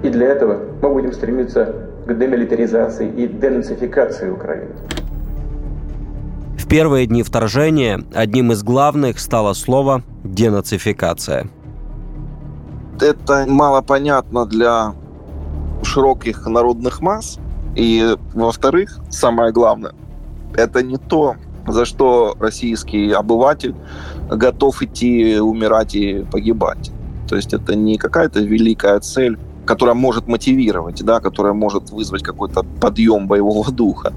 И 0.02 0.08
для 0.08 0.26
этого 0.26 0.58
мы 0.82 0.92
будем 0.92 1.12
стремиться 1.12 1.76
к 2.08 2.12
демилитаризации 2.12 3.08
и 3.08 3.28
денацификации 3.28 4.30
Украины. 4.30 4.74
Первые 6.72 7.06
дни 7.06 7.22
вторжения 7.22 8.02
одним 8.14 8.50
из 8.52 8.62
главных 8.62 9.18
стало 9.18 9.52
слово 9.52 10.02
«денацификация». 10.24 11.50
Это 12.98 13.44
мало 13.46 13.82
понятно 13.82 14.46
для 14.46 14.94
широких 15.82 16.46
народных 16.46 17.02
масс. 17.02 17.38
И, 17.76 18.16
во-вторых, 18.32 18.98
самое 19.10 19.52
главное, 19.52 19.92
это 20.56 20.82
не 20.82 20.96
то, 20.96 21.36
за 21.68 21.84
что 21.84 22.36
российский 22.40 23.10
обыватель 23.12 23.74
готов 24.30 24.80
идти 24.80 25.38
умирать 25.40 25.94
и 25.94 26.24
погибать. 26.24 26.90
То 27.28 27.36
есть 27.36 27.52
это 27.52 27.76
не 27.76 27.98
какая-то 27.98 28.40
великая 28.40 28.98
цель, 29.00 29.38
которая 29.66 29.94
может 29.94 30.26
мотивировать, 30.26 31.04
да, 31.04 31.20
которая 31.20 31.52
может 31.52 31.90
вызвать 31.90 32.22
какой-то 32.22 32.62
подъем 32.62 33.28
боевого 33.28 33.70
духа. 33.70 34.14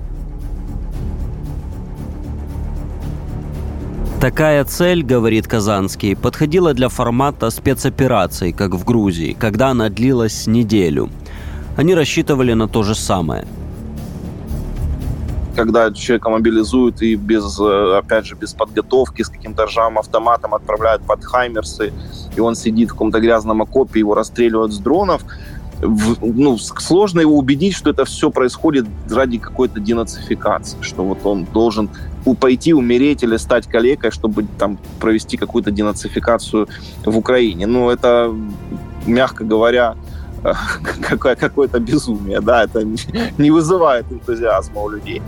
Такая 4.21 4.63
цель, 4.63 5.03
говорит 5.03 5.45
Казанский, 5.47 6.15
подходила 6.15 6.73
для 6.73 6.89
формата 6.89 7.49
спецопераций, 7.49 8.53
как 8.53 8.73
в 8.73 8.83
Грузии, 8.83 9.35
когда 9.37 9.69
она 9.69 9.89
длилась 9.89 10.47
неделю. 10.47 11.09
Они 11.77 11.93
рассчитывали 11.93 12.53
на 12.53 12.67
то 12.67 12.81
же 12.83 12.95
самое. 12.95 13.45
Когда 15.55 15.91
человека 15.93 16.29
мобилизуют 16.29 17.01
и 17.01 17.15
без, 17.15 17.59
опять 17.59 18.25
же, 18.25 18.35
без 18.35 18.53
подготовки, 18.53 19.21
с 19.21 19.29
каким-то 19.29 19.65
ржавым 19.65 19.99
автоматом 19.99 20.55
отправляют 20.55 21.03
под 21.03 21.23
Хаймерсы, 21.23 21.93
и 22.35 22.39
он 22.39 22.55
сидит 22.55 22.89
в 22.89 22.91
каком-то 22.93 23.19
грязном 23.19 23.61
окопе, 23.61 23.99
его 23.99 24.15
расстреливают 24.15 24.73
с 24.73 24.79
дронов, 24.79 25.23
в, 25.81 26.17
ну, 26.21 26.57
сложно 26.57 27.21
его 27.21 27.37
убедить, 27.37 27.75
что 27.75 27.89
это 27.89 28.05
все 28.05 28.29
происходит 28.29 28.85
ради 29.09 29.37
какой-то 29.37 29.79
денацификации, 29.79 30.77
что 30.81 31.03
вот 31.03 31.25
он 31.25 31.45
должен 31.45 31.89
пойти 32.39 32.73
умереть 32.73 33.23
или 33.23 33.37
стать 33.37 33.67
калекой, 33.67 34.11
чтобы 34.11 34.45
там 34.57 34.79
провести 34.99 35.37
какую-то 35.37 35.71
денацификацию 35.71 36.67
в 37.05 37.17
Украине. 37.17 37.67
Ну, 37.67 37.89
это, 37.89 38.33
мягко 39.05 39.43
говоря, 39.43 39.95
какое-то 41.09 41.79
безумие, 41.79 42.41
да, 42.41 42.63
это 42.63 42.83
не 43.37 43.51
вызывает 43.51 44.11
энтузиазма 44.11 44.81
у 44.81 44.89
людей. 44.89 45.21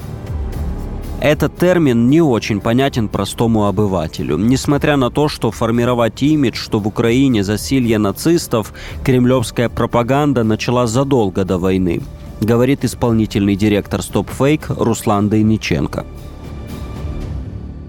Этот 1.19 1.57
термин 1.57 2.09
не 2.09 2.21
очень 2.21 2.61
понятен 2.61 3.07
простому 3.07 3.65
обывателю. 3.65 4.37
Несмотря 4.37 4.97
на 4.97 5.09
то, 5.09 5.27
что 5.27 5.49
формировать 5.49 6.21
имидж, 6.21 6.55
что 6.55 6.79
в 6.79 6.87
Украине 6.87 7.43
засилье 7.43 7.97
нацистов, 7.97 8.71
кремлевская 9.03 9.67
пропаганда 9.67 10.43
начала 10.43 10.85
задолго 10.85 11.43
до 11.43 11.57
войны, 11.57 12.01
говорит 12.39 12.85
исполнительный 12.85 13.55
директор 13.55 14.01
Stop 14.01 14.27
Fake 14.37 14.65
Руслан 14.77 15.27
Дейниченко. 15.27 16.05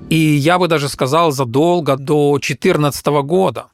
И 0.08 0.16
я 0.16 0.58
бы 0.58 0.68
даже 0.68 0.88
сказал 0.88 1.30
задолго 1.30 1.97
до 1.97 2.32
2014 2.32 3.06
года. 3.25 3.66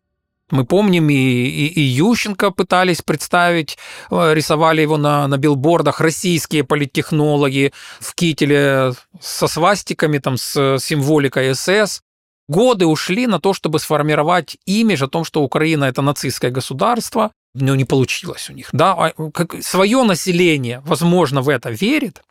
Мы 0.51 0.65
помним, 0.67 1.09
и, 1.09 1.15
и, 1.15 1.67
и 1.69 1.81
Ющенко 1.81 2.51
пытались 2.51 3.01
представить, 3.01 3.79
э, 4.11 4.35
рисовали 4.35 4.83
его 4.83 4.99
на, 4.99 5.27
на 5.27 5.39
билбордах 5.39 6.01
российские 6.01 6.65
политтехнологи 6.65 7.73
в 8.01 8.15
кителе 8.15 8.93
со 9.21 9.47
свастиками, 9.47 10.19
там, 10.19 10.37
с 10.37 10.79
символикой 10.79 11.55
СС. 11.55 12.03
Годы 12.47 12.87
ушли 12.87 13.27
на 13.27 13.41
то, 13.41 13.55
чтобы 13.55 13.79
сформировать 13.79 14.59
имидж 14.67 15.05
о 15.05 15.09
том, 15.09 15.25
что 15.25 15.43
Украина– 15.43 15.85
это 15.87 16.03
нацистское 16.03 16.51
государство. 16.51 17.31
Но 17.55 17.75
не 17.75 17.85
получилось 17.85 18.51
у 18.51 18.53
них. 18.53 18.69
Да? 18.73 18.93
А, 18.93 19.31
как, 19.31 19.63
свое 19.63 20.03
население, 20.03 20.83
возможно, 20.85 21.41
в 21.41 21.49
это 21.49 21.71
верит, 21.71 22.23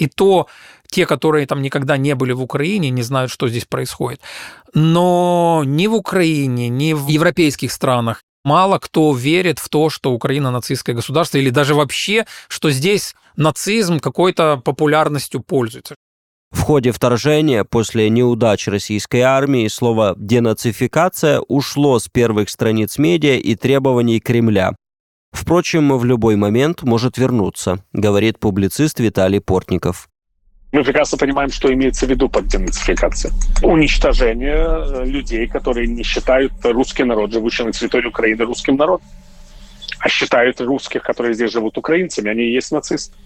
и 0.00 0.06
то 0.06 0.46
те, 0.88 1.06
которые 1.06 1.46
там 1.46 1.62
никогда 1.62 1.96
не 1.96 2.14
были 2.14 2.32
в 2.32 2.42
Украине, 2.42 2.90
не 2.90 3.02
знают, 3.02 3.30
что 3.30 3.48
здесь 3.48 3.64
происходит. 3.64 4.20
Но 4.74 5.62
ни 5.64 5.86
в 5.86 5.94
Украине, 5.94 6.68
ни 6.68 6.92
в 6.92 7.06
европейских 7.08 7.72
странах 7.72 8.22
мало 8.44 8.78
кто 8.78 9.12
верит 9.14 9.58
в 9.58 9.68
то, 9.68 9.90
что 9.90 10.12
Украина 10.12 10.50
нацистское 10.50 10.94
государство, 10.94 11.38
или 11.38 11.50
даже 11.50 11.74
вообще, 11.74 12.26
что 12.48 12.70
здесь 12.70 13.14
нацизм 13.36 14.00
какой-то 14.00 14.60
популярностью 14.64 15.40
пользуется. 15.40 15.94
В 16.50 16.62
ходе 16.62 16.90
вторжения 16.90 17.62
после 17.62 18.10
неудач 18.10 18.66
российской 18.66 19.20
армии 19.20 19.68
слово 19.68 20.14
«денацификация» 20.18 21.40
ушло 21.46 21.98
с 22.00 22.08
первых 22.08 22.48
страниц 22.48 22.98
медиа 22.98 23.36
и 23.36 23.54
требований 23.54 24.18
Кремля. 24.18 24.74
Впрочем, 25.32 25.96
в 25.96 26.04
любой 26.04 26.36
момент 26.36 26.82
может 26.82 27.18
вернуться, 27.18 27.84
говорит 27.92 28.38
публицист 28.38 29.00
Виталий 29.00 29.40
Портников. 29.40 30.08
Мы 30.72 30.84
прекрасно 30.84 31.18
понимаем, 31.18 31.50
что 31.50 31.72
имеется 31.72 32.06
в 32.06 32.10
виду 32.10 32.28
под 32.28 32.46
денацификацией. 32.46 33.34
Уничтожение 33.62 34.54
э, 34.54 35.04
людей, 35.04 35.48
которые 35.48 35.88
не 35.88 36.04
считают 36.04 36.52
русский 36.62 37.02
народ, 37.02 37.32
живущий 37.32 37.64
на 37.64 37.72
территории 37.72 38.06
Украины, 38.06 38.44
русским 38.44 38.76
народом, 38.76 39.06
а 39.98 40.08
считают 40.08 40.60
русских, 40.60 41.02
которые 41.02 41.34
здесь 41.34 41.50
живут 41.50 41.76
украинцами, 41.76 42.30
они 42.30 42.44
и 42.44 42.52
есть 42.52 42.70
нацисты. 42.70 43.16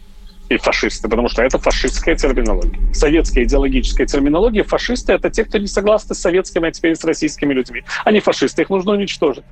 и 0.49 0.57
фашисты, 0.57 1.09
потому 1.09 1.29
что 1.29 1.43
это 1.43 1.59
фашистская 1.59 2.17
терминология. 2.17 2.95
Советская 2.95 3.45
идеологическая 3.45 4.07
терминология 4.07 4.63
фашисты— 4.63 5.13
это 5.15 5.31
те, 5.31 5.45
кто 5.45 5.59
не 5.59 5.67
согласны 5.67 6.15
с 6.15 6.19
советскими, 6.21 6.69
а 6.69 6.71
теперь 6.71 6.97
с 6.97 7.05
российскими 7.05 7.53
людьми. 7.53 7.83
Они 8.05 8.21
фашисты, 8.21 8.63
их 8.63 8.71
нужно 8.71 8.93
уничтожить. 8.93 9.45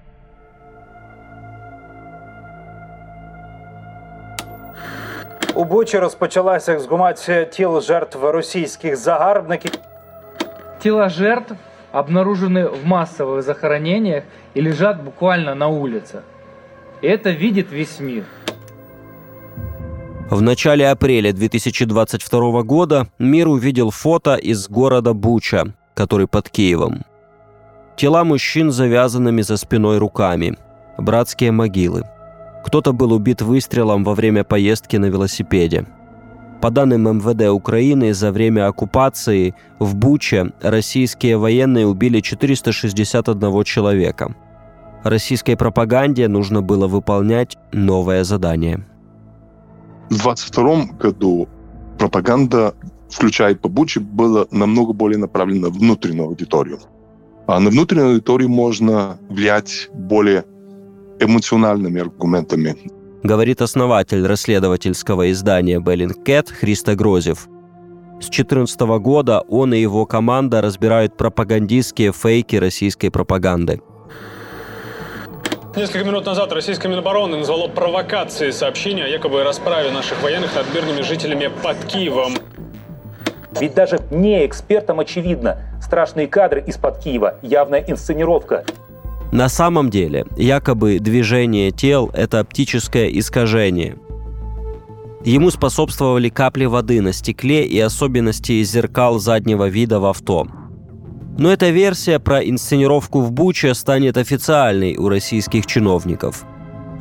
У 5.55 5.63
Бучі 5.63 5.99
розпочалася 5.99 6.73
ексгумація 6.73 7.45
тіл 7.45 7.81
жертв 7.81 8.25
російських 8.25 8.95
загарбників. 8.97 9.71
Тела 10.79 11.09
жертв 11.09 11.55
обнаружены 11.91 12.67
в 12.67 12.85
массовых 12.85 13.41
захоронениях 13.41 14.23
и 14.53 14.61
лежат 14.61 15.03
буквально 15.03 15.55
на 15.55 15.67
улицах. 15.67 16.23
И 17.01 17.07
это 17.07 17.31
видит 17.31 17.71
весь 17.71 17.99
мир. 17.99 18.23
В 20.29 20.41
начале 20.41 20.89
апреля 20.89 21.31
2022 21.31 22.63
года 22.63 23.07
мир 23.17 23.47
увидел 23.47 23.91
фото 23.91 24.35
из 24.35 24.67
города 24.67 25.13
Буча, 25.13 25.73
который 25.95 26.27
под 26.27 26.49
Киевом. 26.49 27.05
Тела 27.95 28.23
мужчин 28.23 28.71
с 28.71 28.75
завязанными 28.75 29.41
за 29.41 29.57
спиной 29.57 29.97
руками. 29.97 30.57
Братские 30.97 31.51
могилы. 31.51 32.03
Кто-то 32.64 32.92
был 32.92 33.12
убит 33.12 33.42
выстрелом 33.42 34.04
во 34.04 34.14
время 34.14 34.44
поездки 34.44 34.96
на 34.96 35.06
велосипеде. 35.06 35.86
По 36.60 36.70
данным 36.70 37.18
МВД 37.18 37.48
Украины, 37.48 38.14
за 38.14 38.30
время 38.30 38.68
оккупации 38.68 39.54
в 39.80 39.96
Буче 39.96 40.52
российские 40.62 41.36
военные 41.36 41.86
убили 41.86 42.20
461 42.20 43.64
человека. 43.64 44.36
Российской 45.02 45.56
пропаганде 45.56 46.28
нужно 46.28 46.62
было 46.62 46.86
выполнять 46.86 47.58
новое 47.72 48.22
задание. 48.22 48.86
В 50.08 50.18
22 50.18 50.84
году 51.00 51.48
пропаганда, 51.98 52.74
включая 53.10 53.56
по 53.56 53.68
Буче, 53.68 53.98
была 53.98 54.46
намного 54.52 54.92
более 54.92 55.18
направлена 55.18 55.68
внутреннюю 55.68 56.26
аудиторию. 56.26 56.78
А 57.48 57.58
на 57.58 57.70
внутреннюю 57.70 58.10
аудиторию 58.10 58.48
можно 58.48 59.18
влиять 59.28 59.88
более 59.92 60.44
эмоциональными 61.22 62.00
аргументами. 62.00 62.76
Говорит 63.22 63.62
основатель 63.62 64.26
расследовательского 64.26 65.30
издания 65.30 65.78
Bellingcat 65.78 66.52
Христо 66.52 66.96
Грозев. 66.96 67.48
С 68.20 68.26
2014 68.26 68.80
года 69.00 69.40
он 69.48 69.74
и 69.74 69.78
его 69.78 70.06
команда 70.06 70.60
разбирают 70.60 71.16
пропагандистские 71.16 72.12
фейки 72.12 72.56
российской 72.56 73.10
пропаганды. 73.10 73.80
Несколько 75.74 76.04
минут 76.04 76.26
назад 76.26 76.52
российское 76.52 76.88
Минобороны 76.88 77.38
назвало 77.38 77.66
провокацией 77.66 78.52
сообщение 78.52 79.06
о 79.06 79.08
якобы 79.08 79.42
расправе 79.42 79.90
наших 79.90 80.22
военных 80.22 80.54
над 80.54 80.72
мирными 80.74 81.00
жителями 81.00 81.50
под 81.62 81.76
Киевом. 81.86 82.34
Ведь 83.58 83.74
даже 83.74 84.00
не 84.10 84.44
экспертам 84.46 85.00
очевидно, 85.00 85.58
страшные 85.80 86.26
кадры 86.26 86.62
из-под 86.66 86.98
Киева– 86.98 87.36
явная 87.42 87.84
инсценировка. 87.86 88.64
На 89.32 89.48
самом 89.48 89.88
деле, 89.88 90.26
якобы 90.36 90.98
движение 90.98 91.70
тел– 91.70 92.10
это 92.14 92.40
оптическое 92.40 93.08
искажение. 93.08 93.96
Ему 95.24 95.50
способствовали 95.50 96.28
капли 96.28 96.66
воды 96.66 97.00
на 97.00 97.14
стекле 97.14 97.64
и 97.64 97.80
особенности 97.80 98.62
зеркал 98.62 99.18
заднего 99.18 99.68
вида 99.68 100.00
в 100.00 100.04
авто. 100.04 100.46
Но 101.38 101.50
эта 101.50 101.70
версия 101.70 102.18
про 102.18 102.40
инсценировку 102.40 103.22
в 103.22 103.32
Буче 103.32 103.72
станет 103.72 104.18
официальной 104.18 104.96
у 104.96 105.08
российских 105.08 105.64
чиновников. 105.64 106.44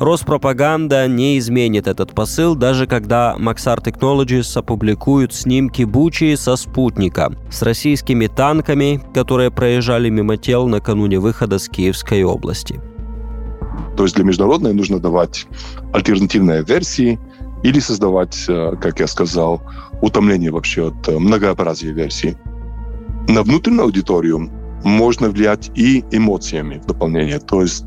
Роспропаганда 0.01 1.08
не 1.08 1.38
изменит 1.38 1.86
этот 1.86 2.15
посыл, 2.15 2.55
даже 2.55 2.88
когда 2.88 3.36
Maxar 3.38 3.84
Technologies 3.84 4.58
опубликуют 4.58 5.31
снимки 5.31 5.84
Бучи 5.84 6.36
со 6.36 6.55
спутника 6.55 7.31
с 7.51 7.62
российскими 7.62 8.25
танками, 8.25 9.00
которые 9.13 9.51
проезжали 9.51 10.10
мимо 10.10 10.38
тел 10.38 10.67
накануне 10.67 11.20
выхода 11.20 11.60
с 11.60 11.70
Киевской 11.70 12.24
области. 12.24 12.81
То 13.96 14.01
есть 14.01 14.16
для 14.16 14.25
международной 14.25 14.74
нужно 14.74 14.98
давать 14.98 15.46
альтернативные 15.94 16.64
версии 16.64 17.20
или 17.61 17.79
создавать, 17.79 18.46
э, 18.48 18.75
как 18.81 19.00
я 19.01 19.05
сказал, 19.05 19.61
утомление 20.01 20.50
вообще 20.50 20.87
от 20.87 21.07
э, 21.09 21.20
многообразия 21.20 21.92
версий. 21.92 22.35
На 23.27 23.44
внутреннюю 23.44 23.83
аудиторию 23.83 24.50
можно 24.83 25.29
влиять 25.29 25.70
и 25.75 26.03
эмоциями 26.09 26.81
в 26.83 26.87
дополнение. 26.87 27.37
То 27.37 27.61
есть 27.61 27.85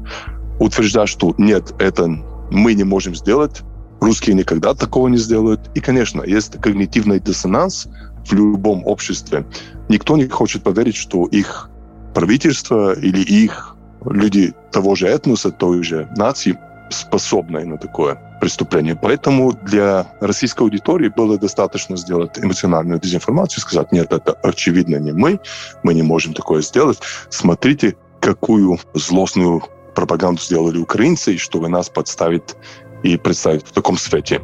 утверждать, 0.59 1.09
что 1.09 1.35
нет, 1.39 1.75
это 1.79 2.09
мы 2.51 2.75
не 2.75 2.85
можем 2.85 3.15
сделать, 3.15 3.63
русские 4.01 4.35
никогда 4.37 4.75
такого 4.75 5.09
не 5.09 5.19
сделают. 5.19 5.71
И, 5.75 5.81
конечно, 5.81 6.23
есть 6.23 6.61
когнитивный 6.61 7.21
диссонанс 7.21 7.89
в 8.27 8.33
любом 8.33 8.87
обществе. 8.87 9.47
Никто 9.89 10.17
не 10.17 10.29
хочет 10.29 10.63
поверить, 10.63 10.97
что 10.97 11.27
их 11.27 11.71
правительство 12.15 12.93
или 12.99 13.21
их 13.21 13.77
люди 14.05 14.55
того 14.71 14.95
же 14.95 15.09
этноса, 15.09 15.51
той 15.51 15.83
же 15.83 16.09
нации 16.17 16.59
способны 16.91 17.65
на 17.65 17.79
такое 17.79 18.19
преступление. 18.41 18.95
Поэтому 18.95 19.53
для 19.53 20.07
российской 20.21 20.63
аудитории 20.63 21.09
было 21.09 21.39
достаточно 21.39 21.97
сделать 21.97 22.39
эмоциональную 22.39 23.01
дезинформацию, 23.01 23.61
сказать, 23.63 23.91
нет, 23.93 24.13
это 24.13 24.33
очевидно 24.43 24.97
не 24.97 25.13
мы, 25.13 25.41
мы 25.83 25.95
не 25.95 26.03
можем 26.03 26.35
такое 26.35 26.61
сделать. 26.63 26.99
Смотрите, 27.31 27.97
какую 28.21 28.79
злостную 28.95 29.63
пропаганду 29.95 30.41
сделали 30.41 30.79
украинцы, 30.79 31.35
и 31.35 31.39
чтобы 31.39 31.69
нас 31.69 31.89
подставить 31.89 32.55
и 33.03 33.17
представить 33.17 33.67
в 33.67 33.73
таком 33.73 33.99
свете. 33.99 34.41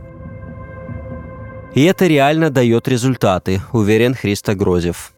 И 1.74 1.84
это 1.84 2.06
реально 2.06 2.50
дает 2.50 2.88
результаты, 2.88 3.62
уверен 3.72 4.14
Христо 4.14 4.54
Грозев. 4.54 5.12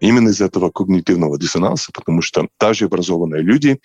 Именно 0.00 0.30
из 0.30 0.40
этого 0.40 0.70
когнитивного 0.70 1.38
диссонанса, 1.38 1.90
потому 1.92 2.22
что 2.22 2.48
даже 2.58 2.86
образованные 2.86 3.42
люди 3.42 3.78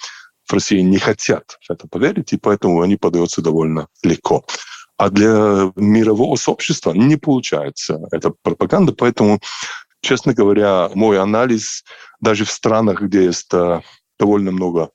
в 0.46 0.54
России 0.54 0.80
не 0.80 1.00
хотят 1.00 1.58
в 1.62 1.72
это 1.72 1.88
поверить, 1.88 2.34
и 2.34 2.38
поэтому 2.38 2.82
они 2.82 2.96
подаются 2.96 3.42
довольно 3.42 3.88
легко. 4.04 4.46
А 4.98 5.10
для 5.10 5.72
мирового 5.76 6.36
сообщества 6.36 6.94
не 6.94 7.18
получается 7.18 8.00
эта 8.12 8.32
пропаганда, 8.42 8.94
поэтому, 8.94 9.40
честно 10.02 10.34
говоря, 10.34 10.90
мой 10.94 11.20
анализ 11.20 11.84
даже 12.22 12.46
в 12.46 12.52
странах, 12.52 13.02
где 13.02 13.26
есть 13.26 13.54
э, 13.54 13.82
довольно 14.20 14.52
много 14.52 14.92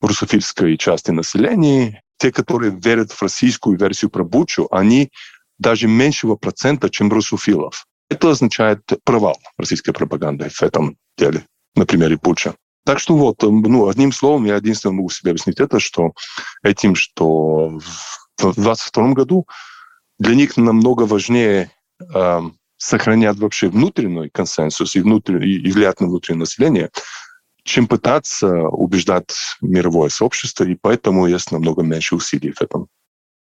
русофильской 0.00 0.76
части 0.76 1.10
населения, 1.10 2.02
те, 2.18 2.32
которые 2.32 2.72
верят 2.72 3.12
в 3.12 3.22
российскую 3.22 3.78
версию 3.78 4.10
про 4.10 4.24
Бучу, 4.24 4.68
они 4.70 5.10
даже 5.58 5.88
меньшего 5.88 6.36
процента, 6.36 6.90
чем 6.90 7.10
русофилов. 7.10 7.86
Это 8.10 8.30
означает 8.30 8.80
провал 9.04 9.38
российской 9.56 9.92
пропаганды 9.92 10.48
в 10.48 10.62
этом 10.62 10.96
деле, 11.16 11.44
на 11.74 11.84
примере 11.84 12.16
Буча. 12.16 12.54
Так 12.84 13.00
что 13.00 13.16
вот, 13.16 13.42
ну, 13.42 13.88
одним 13.88 14.12
словом, 14.12 14.46
я 14.46 14.56
единственное 14.56 14.94
могу 14.94 15.10
себе 15.10 15.32
объяснить 15.32 15.60
это, 15.60 15.78
что 15.78 16.12
этим, 16.62 16.94
что 16.94 17.68
в 18.38 18.54
2022 18.54 19.12
году 19.12 19.46
для 20.18 20.34
них 20.34 20.56
намного 20.56 21.02
важнее 21.02 21.70
э, 22.14 22.40
сохранять 22.78 23.36
вообще 23.36 23.68
внутренний 23.68 24.30
консенсус 24.30 24.96
и, 24.96 25.00
внутренний, 25.00 25.56
и 25.56 25.70
влиять 25.70 26.00
на 26.00 26.06
внутреннее 26.06 26.40
население, 26.40 26.90
чем 27.68 27.86
пытаться 27.86 28.48
убеждать 28.68 29.34
мировое 29.60 30.08
сообщество, 30.08 30.64
и 30.64 30.74
поэтому 30.74 31.26
есть 31.26 31.52
намного 31.52 31.82
меньше 31.82 32.16
усилий 32.16 32.52
в 32.52 32.62
этом. 32.62 32.88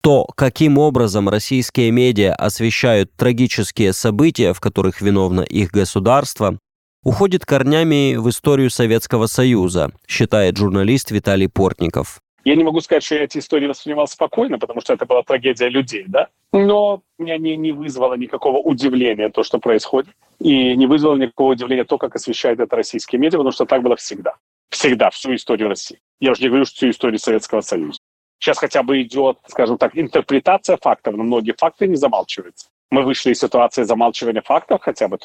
То, 0.01 0.25
каким 0.35 0.77
образом 0.77 1.29
российские 1.29 1.91
медиа 1.91 2.35
освещают 2.35 3.11
трагические 3.15 3.91
события, 3.91 4.53
в 4.53 4.59
которых 4.59 5.01
виновно 5.01 5.41
их 5.41 5.71
государство, 5.71 6.59
уходит 7.03 7.45
корнями 7.45 8.15
в 8.15 8.29
историю 8.29 8.69
Советского 8.69 9.27
Союза, 9.27 9.91
считает 10.07 10.57
журналист 10.57 11.11
Виталий 11.11 11.49
Портников. 11.49 12.19
Я 12.43 12.55
не 12.55 12.63
могу 12.63 12.79
сказать, 12.81 13.03
что 13.03 13.15
я 13.15 13.23
эти 13.23 13.39
истории 13.39 13.65
воспринимал 13.65 14.07
спокойно, 14.07 14.59
потому 14.59 14.79
что 14.79 14.93
это 14.93 15.07
была 15.07 15.23
трагедия 15.23 15.69
людей, 15.69 16.03
да. 16.07 16.27
Но 16.53 17.01
меня 17.17 17.39
не, 17.39 17.57
не 17.57 17.71
вызвало 17.71 18.13
никакого 18.13 18.57
удивления 18.59 19.29
то, 19.29 19.43
что 19.43 19.57
происходит. 19.57 20.13
И 20.39 20.75
не 20.75 20.85
вызвало 20.87 21.15
никакого 21.15 21.53
удивления 21.53 21.85
то, 21.85 21.97
как 21.97 22.15
освещает 22.15 22.59
это 22.59 22.75
российские 22.75 23.19
медиа, 23.19 23.37
потому 23.37 23.51
что 23.51 23.65
так 23.65 23.81
было 23.81 23.95
всегда. 23.95 24.35
Всегда, 24.69 25.09
всю 25.09 25.33
историю 25.35 25.69
России. 25.69 25.99
Я 26.19 26.31
уже 26.31 26.41
не 26.41 26.49
говорю, 26.49 26.65
что 26.65 26.75
всю 26.75 26.89
историю 26.89 27.19
Советского 27.19 27.61
Союза. 27.61 27.99
Сейчас 28.39 28.57
хотя 28.57 28.83
бы 28.83 29.01
идет, 29.01 29.37
скажем 29.47 29.77
так, 29.77 29.97
интерпретация 29.97 30.77
фактов, 30.81 31.15
но 31.15 31.23
многие 31.23 31.53
факты 31.53 31.87
не 31.87 31.95
замалчиваются. 31.95 32.67
Мы 32.91 33.03
вышли 33.03 33.31
из 33.31 33.39
ситуации 33.39 33.83
замалчивания 33.83 34.41
фактов 34.41 34.81
хотя 34.81 35.07
бы. 35.07 35.17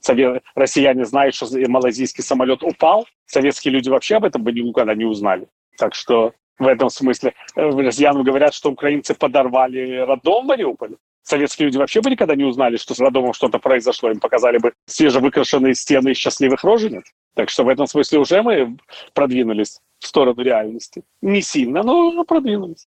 Совет... 0.00 0.42
Россияне 0.54 1.04
знают, 1.04 1.34
что 1.34 1.46
малазийский 1.68 2.22
самолет 2.22 2.62
упал. 2.62 3.06
Советские 3.26 3.72
люди 3.72 3.88
вообще 3.88 4.16
об 4.16 4.24
этом 4.24 4.42
бы 4.42 4.52
никогда 4.52 4.94
не 4.94 5.04
узнали. 5.04 5.48
Так 5.76 5.94
что 5.94 6.32
в 6.58 6.66
этом 6.66 6.90
смысле. 6.90 7.34
Э, 7.56 7.70
россиянам 7.70 8.24
говорят, 8.24 8.54
что 8.54 8.70
украинцы 8.70 9.14
подорвали 9.14 9.98
роддом 9.98 10.44
в 10.44 10.48
Мариуполе 10.48 10.96
советские 11.28 11.66
люди 11.66 11.76
вообще 11.78 12.00
бы 12.00 12.10
никогда 12.10 12.34
не 12.34 12.44
узнали, 12.44 12.76
что 12.76 12.94
за 12.94 13.10
домом 13.10 13.32
что-то 13.32 13.58
произошло. 13.58 14.10
Им 14.10 14.18
показали 14.18 14.58
бы 14.58 14.72
свежевыкрашенные 14.86 15.74
стены 15.74 16.10
и 16.10 16.14
счастливых 16.14 16.64
роженец. 16.64 17.04
Так 17.34 17.50
что 17.50 17.64
в 17.64 17.68
этом 17.68 17.86
смысле 17.86 18.18
уже 18.18 18.42
мы 18.42 18.78
продвинулись 19.14 19.80
в 20.00 20.06
сторону 20.06 20.42
реальности. 20.42 21.02
Не 21.22 21.42
сильно, 21.42 21.82
но 21.82 22.24
продвинулись. 22.24 22.88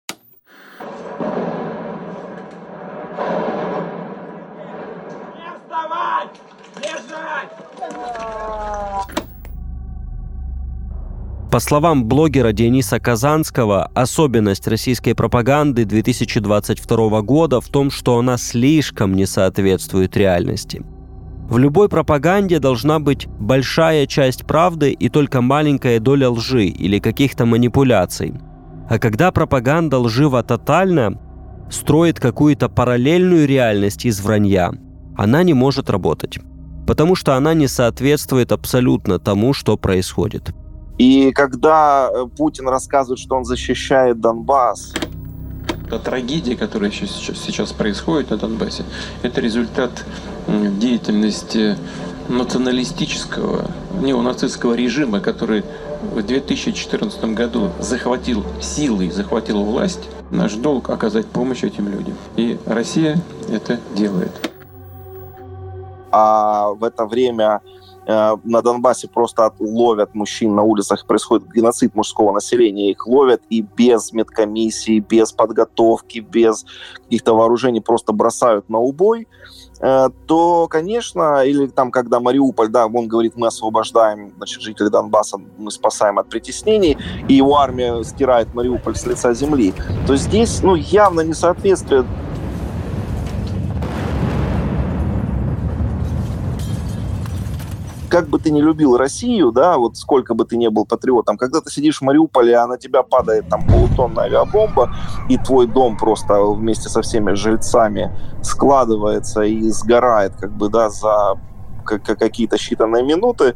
Не 5.35 5.51
сдавать! 5.67 6.31
Не 6.77 6.99
сдавать! 7.01 8.88
По 11.51 11.61
словам 11.61 12.05
блогера 12.05 12.53
Дениса 12.53 13.01
Казанского, 13.01 13.91
особенность 13.95 14.69
российской 14.69 15.15
пропаганды 15.15 15.87
2022 15.87 17.23
года 17.23 17.63
в 17.63 17.69
том, 17.69 17.91
что 17.91 18.19
она 18.19 18.37
слишком 18.37 19.15
не 19.15 19.25
соответствует 19.25 20.15
реальности. 20.15 20.83
В 21.49 21.57
любой 21.57 21.89
пропаганде 21.89 22.59
должна 22.59 22.99
быть 22.99 23.27
большая 23.41 24.07
часть 24.07 24.45
правды 24.45 24.93
и 24.93 25.09
только 25.09 25.41
маленькая 25.41 26.01
доля 26.01 26.29
лжи 26.29 26.67
или 26.67 26.99
каких-то 26.99 27.47
манипуляций. 27.47 28.35
А 28.91 28.99
когда 28.99 29.33
пропаганда 29.33 29.99
лжива 29.99 30.43
тотально, 30.43 31.19
строит 31.71 32.21
какую-то 32.21 32.69
параллельную 32.69 33.49
реальность 33.49 34.05
из 34.05 34.21
вранья, 34.21 34.73
она 35.17 35.43
не 35.45 35.55
может 35.55 35.89
работать. 35.89 36.39
Потому 36.87 37.15
что 37.15 37.37
она 37.37 37.55
не 37.55 37.69
соответствует 37.69 38.53
абсолютно 38.53 39.19
тому, 39.19 39.55
что 39.55 39.79
происходит. 39.79 40.55
И 40.99 41.33
когда 41.33 42.11
э, 42.13 42.27
Путин 42.37 42.69
рассказывает, 42.69 43.21
что 43.21 43.37
он 43.37 43.45
защищает 43.45 44.21
Донбасс, 44.21 44.93
Та 45.91 45.99
трагедия, 45.99 46.55
которая 46.55 46.91
сейчас, 46.91 47.39
сейчас 47.39 47.73
происходит 47.73 48.31
на 48.31 48.37
Донбассе, 48.37 48.85
это 49.23 49.41
результат 49.41 50.05
деятельности 50.47 51.77
националистического, 52.29 53.71
неонацистского 54.03 54.75
режима, 54.75 55.21
который 55.21 55.65
в 56.03 56.23
2014 56.23 57.25
году 57.35 57.71
захватил 57.81 58.45
силой, 58.61 59.11
захватил 59.11 59.65
власть. 59.65 60.11
Наш 60.31 60.55
долг 60.55 60.91
оказать 60.91 61.27
помощь 61.27 61.65
этим 61.65 61.89
людям. 61.89 62.15
И 62.37 62.59
Россия 62.67 63.19
это 63.51 63.81
делает. 63.97 64.51
А 66.11 66.69
в 66.69 66.85
это 66.85 67.07
время 67.07 67.63
на 68.09 68.63
Донбассе 68.63 69.07
просто 69.07 69.53
ловят 69.59 70.15
мужчин 70.15 70.55
на 70.55 70.63
улицах, 70.63 71.05
происходит 71.07 71.53
геноцид 71.53 71.95
мужского 71.95 72.33
населения, 72.33 72.91
их 72.91 73.07
ловят 73.07 73.43
и 73.51 73.61
без 73.61 74.13
медкомиссии, 74.13 75.01
без 75.01 75.33
подготовки, 75.33 76.21
без 76.21 76.65
каких-то 76.95 77.35
вооружений 77.35 77.83
просто 77.83 78.13
бросают 78.13 78.71
на 78.71 78.79
убой, 78.79 79.29
э, 79.81 80.09
то, 80.27 80.69
конечно, 80.69 81.45
или 81.45 81.67
там, 81.67 81.91
когда 81.91 82.19
Мариуполь, 82.19 82.69
да, 82.69 82.87
он 82.87 83.09
говорит, 83.09 83.35
мы 83.37 83.49
освобождаем, 83.49 84.33
значит, 84.39 84.63
жителей 84.63 84.89
Донбасса, 84.89 85.37
мы 85.59 85.71
спасаем 85.71 86.19
от 86.19 86.31
притеснений, 86.31 86.97
и 87.29 87.35
его 87.35 87.59
армия 87.59 88.03
стирает 88.05 88.55
Мариуполь 88.55 88.97
с 88.97 89.05
лица 89.05 89.35
земли, 89.35 89.75
то 90.07 90.17
здесь, 90.17 90.63
ну, 90.63 90.77
явно 90.77 91.21
несоответствие 91.21 92.07
как 98.09 98.29
бы 98.29 98.39
ты 98.39 98.51
не 98.51 98.63
любил 98.63 98.97
Россию, 98.97 99.53
да, 99.53 99.77
вот 99.77 99.97
сколько 99.97 100.35
бы 100.35 100.45
ты 100.45 100.57
не 100.57 100.71
был 100.71 100.87
патриотом, 100.87 101.37
когда 101.37 101.61
ты 101.61 101.71
сидишь 101.71 101.99
в 101.99 102.03
Мариуполе, 102.03 102.57
а 102.57 102.67
на 102.67 102.79
тебя 102.79 103.03
падает 103.03 103.49
там 103.49 103.67
полутонная 103.67 104.25
авиабомба, 104.25 104.95
и 105.29 105.39
твой 105.39 105.67
дом 105.67 105.97
просто 105.97 106.43
вместе 106.43 106.89
со 106.89 107.03
всеми 107.03 107.35
жильцами 107.35 108.13
складывается 108.43 109.43
и 109.43 109.63
сгорает, 109.71 110.35
как 110.37 110.53
бы, 110.53 110.69
да, 110.69 110.91
за 110.91 111.39
какие-то 111.85 112.57
считанные 112.57 113.03
минуты, 113.03 113.55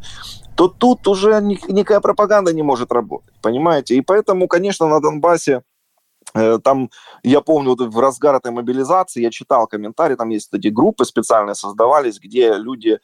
то 0.55 0.67
тут 0.67 1.07
уже 1.07 1.39
никакая 1.41 1.99
пропаганда 1.99 2.53
не 2.53 2.63
может 2.63 2.91
работать, 2.91 3.33
понимаете? 3.41 3.95
И 3.95 4.01
поэтому, 4.01 4.47
конечно, 4.47 4.87
на 4.87 4.99
Донбассе 4.99 5.63
э, 6.33 6.59
там, 6.63 6.89
я 7.23 7.41
помню, 7.41 7.75
вот 7.75 7.81
в 7.81 7.99
разгар 7.99 8.35
этой 8.35 8.51
мобилизации 8.51 9.21
я 9.21 9.29
читал 9.29 9.67
комментарии, 9.67 10.15
там 10.15 10.29
есть 10.29 10.53
эти 10.53 10.67
группы 10.67 11.05
специальные 11.05 11.55
создавались, 11.55 12.19
где 12.19 12.53
люди 12.53 12.99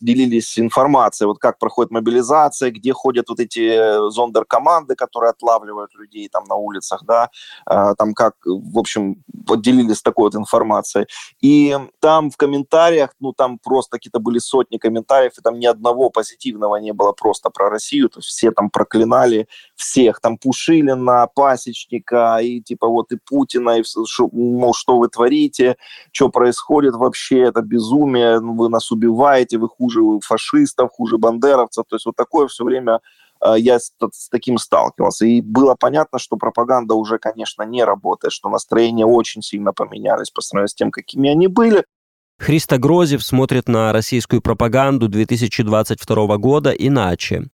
делились 0.00 0.58
информацией, 0.58 1.26
вот 1.26 1.38
как 1.38 1.58
проходит 1.58 1.90
мобилизация, 1.90 2.70
где 2.70 2.92
ходят 2.92 3.28
вот 3.28 3.40
эти 3.40 3.60
э, 3.60 4.10
зондеркоманды, 4.10 4.94
которые 4.94 5.30
отлавливают 5.30 5.94
людей 5.94 6.28
там 6.28 6.44
на 6.44 6.54
улицах, 6.54 7.02
да, 7.04 7.30
а, 7.66 7.94
там 7.94 8.14
как, 8.14 8.34
в 8.44 8.78
общем, 8.78 9.22
поделились 9.46 10.02
такой 10.02 10.24
вот 10.24 10.34
информацией. 10.34 11.06
И 11.40 11.76
там 12.00 12.30
в 12.30 12.36
комментариях, 12.36 13.10
ну, 13.20 13.32
там 13.32 13.58
просто 13.58 13.96
какие-то 13.96 14.20
были 14.20 14.38
сотни 14.38 14.78
комментариев, 14.78 15.32
и 15.38 15.42
там 15.42 15.58
ни 15.58 15.66
одного 15.66 16.10
позитивного 16.10 16.76
не 16.76 16.92
было 16.92 17.12
просто 17.12 17.50
про 17.50 17.70
Россию, 17.70 18.08
то 18.08 18.18
есть 18.20 18.28
все 18.28 18.50
там 18.50 18.70
проклинали 18.70 19.48
всех, 19.74 20.20
там 20.20 20.38
Пушилина, 20.38 21.28
Пасечника, 21.34 22.38
и 22.38 22.60
типа 22.60 22.86
вот 22.86 23.12
и 23.12 23.16
Путина, 23.16 23.78
и 23.78 23.84
шо, 24.06 24.28
мол, 24.32 24.74
что 24.74 24.98
вы 24.98 25.08
творите, 25.08 25.76
что 26.12 26.28
происходит 26.28 26.94
вообще, 26.94 27.40
это 27.40 27.62
безумие, 27.62 28.40
вы 28.40 28.68
нас 28.68 28.90
убиваете, 28.90 29.47
знаете, 29.48 29.58
вы 29.58 29.68
хуже 29.68 30.00
фашистов, 30.24 30.90
хуже 30.92 31.18
бандеровцев. 31.18 31.84
То 31.88 31.96
есть 31.96 32.06
вот 32.06 32.16
такое 32.16 32.46
все 32.48 32.64
время 32.64 33.00
э, 33.44 33.54
я 33.58 33.78
с, 33.78 33.92
с 34.12 34.28
таким 34.28 34.58
сталкивался. 34.58 35.26
И 35.26 35.40
было 35.40 35.74
понятно, 35.78 36.18
что 36.18 36.36
пропаганда 36.36 36.94
уже, 36.94 37.18
конечно, 37.18 37.62
не 37.62 37.84
работает, 37.84 38.32
что 38.32 38.48
настроения 38.48 39.06
очень 39.06 39.42
сильно 39.42 39.72
поменялись 39.72 40.30
по 40.30 40.40
сравнению 40.40 40.68
с 40.68 40.74
тем, 40.74 40.90
какими 40.90 41.30
они 41.30 41.46
были. 41.46 41.84
Христа 42.38 42.78
Грозев 42.78 43.24
смотрит 43.24 43.68
на 43.68 43.92
российскую 43.92 44.40
пропаганду 44.40 45.08
2022 45.08 46.36
года 46.36 46.70
иначе. 46.70 47.48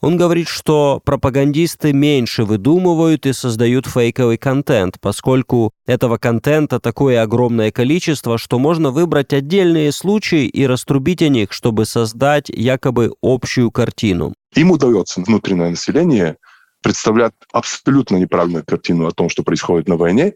Он 0.00 0.16
говорит, 0.16 0.48
что 0.48 1.02
пропагандисты 1.04 1.92
меньше 1.92 2.44
выдумывают 2.44 3.26
и 3.26 3.34
создают 3.34 3.86
фейковый 3.86 4.38
контент, 4.38 4.98
поскольку 4.98 5.72
этого 5.86 6.16
контента 6.16 6.80
такое 6.80 7.22
огромное 7.22 7.70
количество, 7.70 8.38
что 8.38 8.58
можно 8.58 8.92
выбрать 8.92 9.34
отдельные 9.34 9.92
случаи 9.92 10.46
и 10.46 10.66
раструбить 10.66 11.20
о 11.20 11.28
них, 11.28 11.52
чтобы 11.52 11.84
создать 11.84 12.48
якобы 12.48 13.12
общую 13.22 13.70
картину. 13.70 14.32
Им 14.54 14.70
удается 14.70 15.20
внутреннее 15.20 15.70
население 15.70 16.38
представлять 16.82 17.34
абсолютно 17.52 18.16
неправильную 18.16 18.64
картину 18.64 19.06
о 19.06 19.12
том, 19.12 19.28
что 19.28 19.42
происходит 19.42 19.86
на 19.86 19.96
войне, 19.96 20.32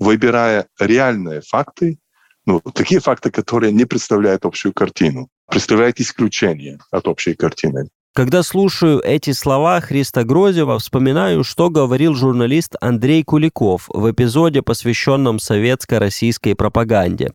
выбирая 0.00 0.66
реальные 0.80 1.40
факты, 1.42 1.98
ну, 2.46 2.60
такие 2.60 3.00
факты, 3.00 3.30
которые 3.30 3.72
не 3.72 3.84
представляют 3.84 4.44
общую 4.44 4.72
картину, 4.74 5.28
представляют 5.48 6.00
исключение 6.00 6.78
от 6.90 7.06
общей 7.06 7.34
картины. 7.34 7.88
Когда 8.16 8.44
слушаю 8.44 9.00
эти 9.00 9.32
слова 9.32 9.80
Христа 9.80 10.22
Грозева, 10.22 10.78
вспоминаю, 10.78 11.42
что 11.42 11.68
говорил 11.68 12.14
журналист 12.14 12.76
Андрей 12.80 13.24
Куликов 13.24 13.88
в 13.88 14.08
эпизоде, 14.08 14.62
посвященном 14.62 15.40
советско-российской 15.40 16.54
пропаганде. 16.54 17.32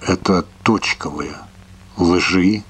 Это 0.00 0.46
точковые 0.62 1.34
лжи, 1.98 2.62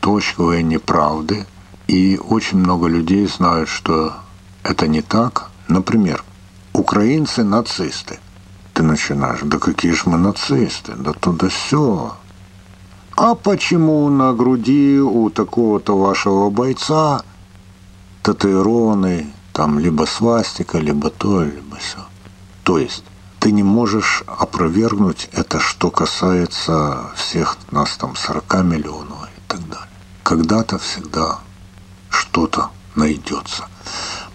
точковые 0.00 0.62
неправды, 0.62 1.44
и 1.88 2.18
очень 2.26 2.56
много 2.56 2.88
людей 2.88 3.26
знают, 3.26 3.68
что 3.68 4.14
это 4.62 4.88
не 4.88 5.02
так. 5.02 5.50
Например, 5.68 6.24
украинцы 6.72 7.44
нацисты. 7.44 8.18
Ты 8.72 8.82
начинаешь, 8.82 9.40
да 9.42 9.58
какие 9.58 9.92
же 9.92 10.04
мы 10.06 10.16
нацисты, 10.16 10.94
да 10.96 11.12
туда 11.12 11.50
все. 11.50 12.16
А 13.16 13.34
почему 13.34 14.08
на 14.08 14.32
груди 14.32 14.98
у 14.98 15.28
такого-то 15.30 15.98
вашего 15.98 16.50
бойца 16.50 17.22
татуированный 18.22 19.26
там 19.52 19.78
либо 19.78 20.04
свастика, 20.04 20.78
либо 20.78 21.10
то, 21.10 21.42
либо 21.42 21.76
все? 21.76 21.98
То 22.64 22.78
есть 22.78 23.04
ты 23.38 23.52
не 23.52 23.62
можешь 23.62 24.24
опровергнуть 24.26 25.28
это, 25.32 25.60
что 25.60 25.90
касается 25.90 27.10
всех 27.16 27.58
нас 27.70 27.96
там 27.96 28.16
40 28.16 28.62
миллионов 28.64 29.28
и 29.36 29.40
так 29.48 29.60
далее. 29.68 29.88
Когда-то 30.22 30.78
всегда 30.78 31.40
что-то 32.08 32.70
найдется. 32.94 33.66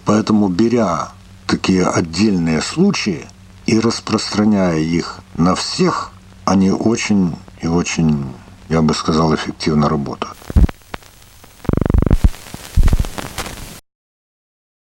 Поэтому 0.04 0.48
беря 0.48 1.12
такие 1.46 1.86
отдельные 1.86 2.60
случаи 2.60 3.26
и 3.66 3.80
распространяя 3.80 4.78
их 4.78 5.20
на 5.36 5.54
всех, 5.54 6.12
они 6.44 6.70
очень 6.70 7.36
и 7.60 7.66
очень 7.66 8.26
я 8.68 8.82
бы 8.82 8.94
сказал, 8.94 9.34
эффективно 9.34 9.88
работают. 9.88 10.36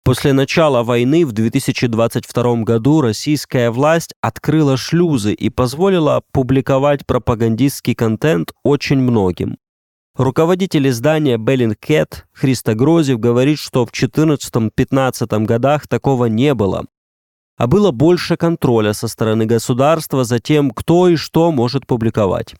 После 0.05 0.33
начала 0.33 0.83
войны 0.83 1.25
в 1.25 1.33
2022 1.33 2.63
году 2.65 3.01
российская 3.01 3.71
власть 3.71 4.13
открыла 4.21 4.77
шлюзы 4.77 5.33
и 5.33 5.51
позволила 5.51 6.23
публиковать 6.33 7.07
пропагандистский 7.07 7.95
контент 7.95 8.53
очень 8.65 8.99
многим. 8.99 9.57
Руководитель 10.17 10.89
издания 10.89 11.37
Bellingcat 11.37 12.25
Христа 12.33 12.75
Грозев 12.75 13.21
говорит, 13.21 13.61
что 13.61 13.87
в 13.87 13.93
2014-2015 13.93 15.45
годах 15.45 15.87
такого 15.87 16.27
не 16.27 16.55
было, 16.55 16.87
а 17.57 17.69
было 17.69 17.93
больше 17.93 18.37
контроля 18.37 18.93
со 18.95 19.07
стороны 19.07 19.47
государства 19.47 20.25
за 20.25 20.41
тем, 20.41 20.73
кто 20.73 21.09
и 21.09 21.15
что 21.15 21.53
может 21.53 21.87
публиковать. 21.87 22.57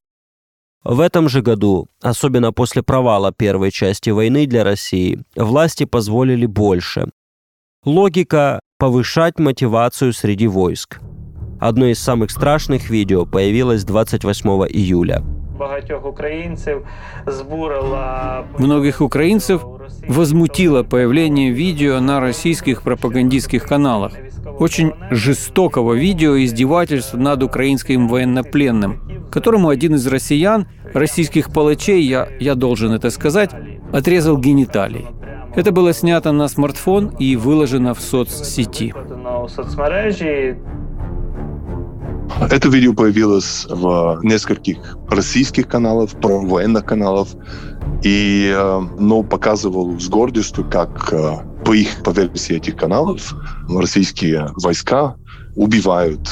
В 0.85 1.01
этом 1.01 1.29
же 1.29 1.43
году, 1.43 1.89
особенно 2.01 2.53
после 2.53 2.83
провала 2.83 3.33
первой 3.33 3.71
части 3.71 4.09
войны 4.09 4.47
для 4.47 4.65
России, 4.65 5.23
власти 5.37 5.85
позволили 5.85 6.47
больше. 6.47 7.11
Логика– 7.85 8.61
повышать 8.79 9.39
мотивацию 9.39 10.15
среди 10.15 10.47
войск. 10.47 11.01
Одно 11.61 11.87
из 11.87 11.99
самых 11.99 12.31
страшных 12.31 12.89
видео 12.89 13.27
появилось 13.27 13.85
28 13.85 14.49
июля. 14.71 15.23
Многих 18.59 19.03
украинцев 19.03 19.63
возмутило 20.09 20.83
появление 20.83 21.51
видео 21.51 22.01
на 22.01 22.21
российских 22.21 22.81
пропагандистских 22.83 23.65
каналах. 23.65 24.15
Очень 24.59 24.93
жестокого 25.11 25.95
видео 25.95 26.43
издевательств 26.43 27.15
над 27.15 27.43
украинским 27.43 28.09
военнопленным, 28.09 29.29
которому 29.31 29.69
один 29.69 29.95
из 29.95 30.07
россиян, 30.07 30.67
российских 30.93 31.53
палачей, 31.53 32.03
я, 32.03 32.29
я 32.41 32.55
должен 32.55 32.93
это 32.93 33.11
сказать, 33.11 33.51
отрезал 33.93 34.39
гениталии. 34.39 35.07
Это 35.55 35.73
было 35.73 35.93
снято 35.93 36.33
на 36.33 36.49
смартфон 36.49 37.09
и 37.19 37.37
выложено 37.37 37.95
в 37.95 38.01
соцсети. 38.01 38.95
Это 42.51 42.69
видео 42.69 42.95
появилось 42.95 43.67
в 43.69 44.21
нескольких 44.23 44.79
российских 45.09 45.69
каналах, 45.69 46.11
военных 46.23 46.85
каналах, 46.85 47.29
и 48.03 48.53
э, 48.55 48.81
ну, 48.99 49.23
показывал 49.23 49.99
с 49.99 50.09
гордостью, 50.09 50.65
как 50.71 51.13
э, 51.13 51.39
по 51.65 51.73
их 51.73 52.03
по 52.03 52.11
версии 52.11 52.57
этих 52.57 52.77
каналов 52.77 53.35
российские 53.69 54.53
войска 54.57 55.17
убивают, 55.57 56.29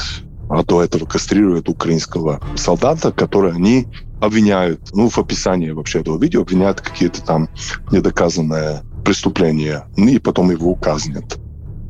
а 0.49 0.63
до 0.63 0.83
этого 0.83 1.05
кастрируют 1.05 1.69
украинского 1.69 2.41
солдата, 2.55 3.11
который 3.11 3.51
они 3.51 3.87
обвиняют, 4.19 4.81
ну, 4.93 5.09
в 5.09 5.17
описании 5.17 5.71
вообще 5.71 5.99
этого 5.99 6.19
видео 6.21 6.41
обвиняют 6.41 6.81
какие-то 6.81 7.23
там 7.23 7.49
недоказанные 7.91 8.81
преступления, 9.05 9.85
ну, 9.95 10.07
и 10.07 10.19
потом 10.19 10.51
его 10.51 10.75
казнят. 10.75 11.37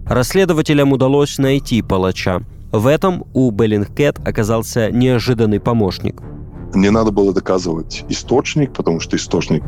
Расследователям 0.05 0.91
удалось 0.91 1.37
найти 1.37 1.81
палача. 1.81 2.43
В 2.71 2.85
этом 2.85 3.25
у 3.33 3.49
Беллингкет 3.49 4.19
оказался 4.23 4.91
неожиданный 4.91 5.59
помощник. 5.59 6.21
Не 6.75 6.91
надо 6.91 7.09
было 7.09 7.33
доказывать 7.33 8.05
источник, 8.09 8.73
потому 8.73 8.99
что 8.99 9.17
источник 9.17 9.63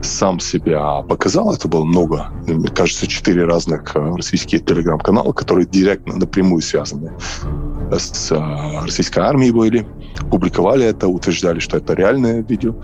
сам 0.00 0.40
себя 0.40 1.02
показал. 1.02 1.52
Это 1.52 1.68
было 1.68 1.84
много, 1.84 2.28
мне 2.46 2.68
кажется, 2.68 3.06
четыре 3.06 3.44
разных 3.44 3.94
э, 3.94 4.14
российских 4.16 4.64
телеграм-канала, 4.64 5.34
которые 5.34 5.66
директно, 5.66 6.16
напрямую 6.16 6.62
связаны 6.62 7.12
с 7.90 8.32
э, 8.32 8.80
российской 8.82 9.18
армией 9.18 9.50
были, 9.50 9.86
публиковали 10.30 10.86
это, 10.86 11.08
утверждали, 11.08 11.58
что 11.58 11.76
это 11.76 11.92
реальное 11.92 12.42
видео. 12.42 12.76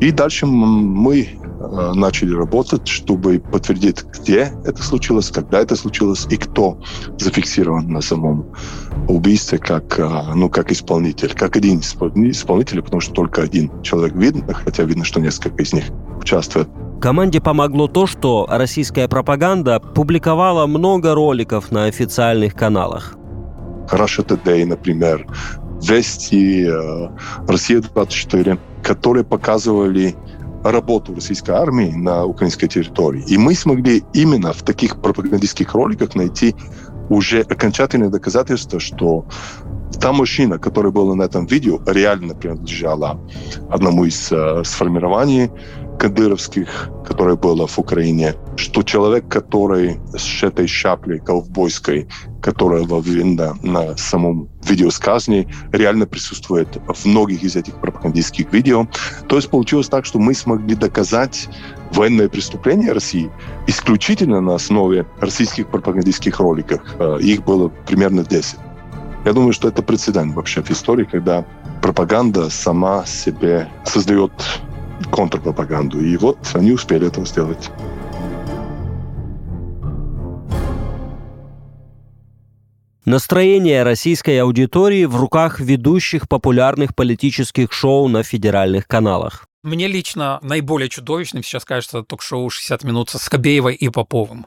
И 0.00 0.10
дальше 0.10 0.46
мы 0.46 1.28
начали 1.94 2.34
работать, 2.34 2.88
чтобы 2.88 3.38
подтвердить, 3.38 4.04
где 4.04 4.52
это 4.64 4.82
случилось, 4.82 5.30
когда 5.30 5.60
это 5.60 5.76
случилось 5.76 6.26
и 6.30 6.36
кто 6.36 6.80
зафиксирован 7.18 7.88
на 7.88 8.00
самом 8.00 8.52
убийстве 9.08 9.58
как, 9.58 9.98
э, 9.98 10.08
ну, 10.34 10.48
как 10.48 10.72
исполнитель, 10.72 11.34
как 11.34 11.56
один 11.56 11.80
исполнитель, 11.80 12.82
потому 12.82 13.00
что 13.00 13.12
только 13.12 13.42
один 13.42 13.70
человек 13.82 14.14
видно, 14.14 14.52
хотя 14.54 14.84
видно, 14.84 15.04
что 15.04 15.20
несколько 15.20 15.62
из 15.62 15.72
них 15.72 15.84
участвуют. 16.18 16.68
Команде 17.00 17.40
помогло 17.40 17.88
то, 17.88 18.06
что 18.06 18.46
российская 18.50 19.08
пропаганда 19.08 19.80
публиковала 19.80 20.66
много 20.66 21.14
роликов 21.14 21.70
на 21.70 21.84
официальных 21.84 22.54
каналах. 22.54 23.14
Russia 23.90 24.24
Today, 24.24 24.66
например, 24.66 25.26
Вести, 25.82 26.66
э, 26.66 27.08
Россия-24, 27.48 28.58
которые 28.82 29.24
показывали 29.24 30.14
работу 30.62 31.14
российской 31.14 31.52
армии 31.52 31.92
на 31.92 32.24
украинской 32.24 32.68
территории. 32.68 33.24
И 33.26 33.38
мы 33.38 33.54
смогли 33.54 34.04
именно 34.12 34.52
в 34.52 34.62
таких 34.62 35.00
пропагандистских 35.00 35.74
роликах 35.74 36.14
найти 36.14 36.54
уже 37.08 37.40
окончательное 37.40 38.08
доказательство, 38.08 38.78
что 38.78 39.26
та 40.00 40.12
мужчина, 40.12 40.58
которая 40.58 40.92
была 40.92 41.14
на 41.14 41.24
этом 41.24 41.46
видео, 41.46 41.80
реально 41.86 42.34
принадлежала 42.34 43.20
одному 43.68 44.04
из 44.04 44.30
э, 44.30 44.62
сформирований 44.64 45.50
кадыровских, 46.00 46.88
которое 47.06 47.36
было 47.36 47.66
в 47.66 47.78
Украине, 47.78 48.34
что 48.56 48.82
человек, 48.82 49.28
который 49.28 50.00
с 50.16 50.42
этой 50.42 50.66
шаплей 50.66 51.18
ковбойской, 51.18 52.08
которая 52.40 52.84
видна 52.84 53.54
на 53.62 53.98
самом 53.98 54.48
видеосказании, 54.64 55.46
реально 55.72 56.06
присутствует 56.06 56.68
в 56.88 57.04
многих 57.04 57.42
из 57.42 57.54
этих 57.54 57.74
пропагандистских 57.74 58.50
видео. 58.50 58.86
То 59.28 59.36
есть 59.36 59.50
получилось 59.50 59.88
так, 59.88 60.06
что 60.06 60.18
мы 60.18 60.32
смогли 60.32 60.74
доказать 60.74 61.50
военное 61.92 62.30
преступление 62.30 62.92
России 62.92 63.30
исключительно 63.66 64.40
на 64.40 64.54
основе 64.54 65.04
российских 65.20 65.68
пропагандистских 65.68 66.40
роликов. 66.40 66.80
Э, 66.98 67.18
их 67.20 67.44
было 67.44 67.68
примерно 67.68 68.24
10. 68.24 68.56
Я 69.26 69.34
думаю, 69.34 69.52
что 69.52 69.68
это 69.68 69.82
прецедент 69.82 70.34
вообще 70.34 70.62
в 70.62 70.70
истории, 70.70 71.04
когда 71.04 71.44
пропаганда 71.82 72.48
сама 72.48 73.04
себе 73.04 73.68
создает 73.84 74.32
контрпропаганду. 75.10 76.00
И 76.00 76.16
вот 76.16 76.38
они 76.54 76.72
успели 76.72 77.06
этого 77.06 77.26
сделать. 77.26 77.70
Настроение 83.06 83.82
российской 83.82 84.38
аудитории 84.38 85.04
в 85.04 85.16
руках 85.16 85.58
ведущих 85.58 86.28
популярных 86.28 86.94
политических 86.94 87.72
шоу 87.72 88.08
на 88.08 88.22
федеральных 88.22 88.86
каналах. 88.86 89.46
Мне 89.62 89.88
лично 89.88 90.38
наиболее 90.42 90.88
чудовищным 90.88 91.42
сейчас 91.42 91.64
кажется 91.64 92.02
ток-шоу 92.02 92.48
«60 92.48 92.86
минут» 92.86 93.10
со 93.10 93.18
Скобеевой 93.18 93.74
и 93.74 93.90
Поповым. 93.90 94.46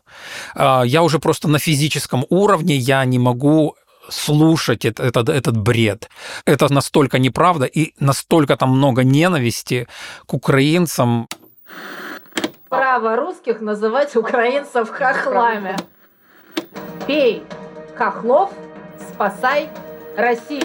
А, 0.55 0.83
я 0.83 1.03
уже 1.03 1.19
просто 1.19 1.47
на 1.47 1.59
физическом 1.59 2.25
уровне, 2.29 2.75
я 2.75 3.05
не 3.05 3.19
могу 3.19 3.75
слушать 4.09 4.85
этот, 4.85 5.05
этот, 5.05 5.29
этот 5.29 5.57
бред. 5.57 6.09
Это 6.45 6.71
настолько 6.71 7.19
неправда 7.19 7.65
и 7.65 7.93
настолько 7.99 8.57
там 8.57 8.71
много 8.71 9.03
ненависти 9.03 9.87
к 10.25 10.33
украинцам. 10.33 11.27
Право 12.69 13.15
русских 13.15 13.61
называть 13.61 14.15
украинцев 14.15 14.89
хохлами. 14.89 15.75
Пей, 17.07 17.43
хохлов, 17.95 18.51
спасай 19.13 19.69
Россию. 20.17 20.63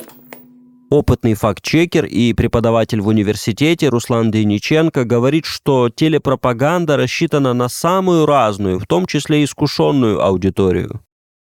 Опытный 0.90 1.35
факт-чекер 1.35 2.07
и 2.07 2.33
преподаватель 2.33 3.03
в 3.03 3.09
университете 3.09 3.90
Руслан 3.90 4.31
Дениченко 4.31 5.05
говорит, 5.05 5.44
что 5.44 5.90
телепропаганда 5.90 6.96
рассчитана 6.96 7.53
на 7.53 7.68
самую 7.68 8.24
разную, 8.24 8.79
в 8.79 8.87
том 8.87 9.05
числе 9.05 9.44
искушенную 9.44 10.22
аудиторию. 10.22 11.03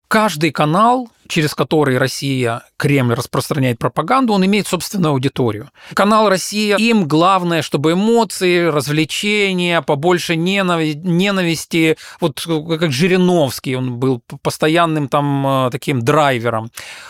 Каждый 0.07 0.51
канал 0.51 1.09
через 1.33 1.55
который 1.55 1.97
Россия, 1.97 2.61
Кремль 2.77 3.15
распространяет 3.15 3.79
пропаганду, 3.79 4.33
он 4.33 4.45
имеет 4.45 4.67
собственную 4.67 5.13
аудиторию. 5.13 5.71
Канал 5.95 6.29
«Россия», 6.29 6.77
им 6.77 7.07
главное, 7.07 7.63
чтобы 7.63 7.93
эмоции, 7.93 8.65
развлечения, 8.65 9.81
побольше 9.81 10.35
ненависти, 10.35 11.97
вот 12.19 12.39
как 12.79 12.91
Жириновский, 12.91 13.75
он 13.75 13.97
был 13.97 14.21
постоянным 14.43 15.07
там 15.07 15.47
э, 15.47 15.69
таким 15.71 16.03
драйвером. 16.03 16.69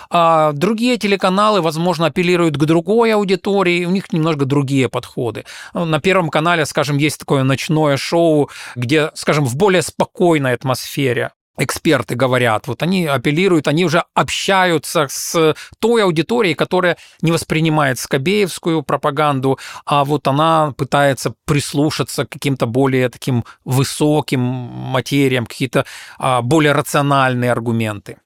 А 0.10 0.54
другие 0.54 0.96
телеканалы, 0.98 1.62
возможно, 1.62 2.06
апеллируют 2.06 2.56
к 2.56 2.64
другой 2.64 3.14
аудитории, 3.14 3.84
у 3.84 3.92
них 3.92 4.14
немножко 4.14 4.46
другие 4.46 4.88
подходы. 4.88 5.44
На 5.74 6.00
Первом 6.00 6.30
канале, 6.30 6.66
скажем, 6.66 6.96
есть 6.96 7.20
такое 7.20 7.44
ночное 7.44 7.98
шоу, 7.98 8.50
где, 8.76 9.12
скажем, 9.16 9.44
в 9.44 9.58
более 9.58 9.82
спокойной 9.82 10.54
атмосфере 10.54 11.32
эксперты 11.58 12.16
говорят, 12.16 12.68
вот 12.68 12.82
они 12.82 13.06
апеллируют, 13.06 13.68
они 13.68 13.86
уже 13.86 14.04
общаются 14.14 15.08
с 15.10 15.56
той 15.80 16.04
аудиторией, 16.04 16.56
которая 16.56 16.98
не 17.22 17.32
воспринимает 17.32 18.00
скобеевскую 18.00 18.82
пропаганду, 18.82 19.60
а 19.86 20.04
вот 20.04 20.28
она 20.28 20.74
пытается 20.76 21.34
прислушаться 21.46 22.26
к 22.26 22.30
каким-то 22.30 22.66
более 22.66 23.10
таким 23.10 23.44
высоким 23.66 24.40
материям, 24.40 25.46
какие-то 25.46 25.86
а, 26.18 26.42
более 26.42 26.74
рациональные 26.74 27.52
аргументы. 27.52 28.18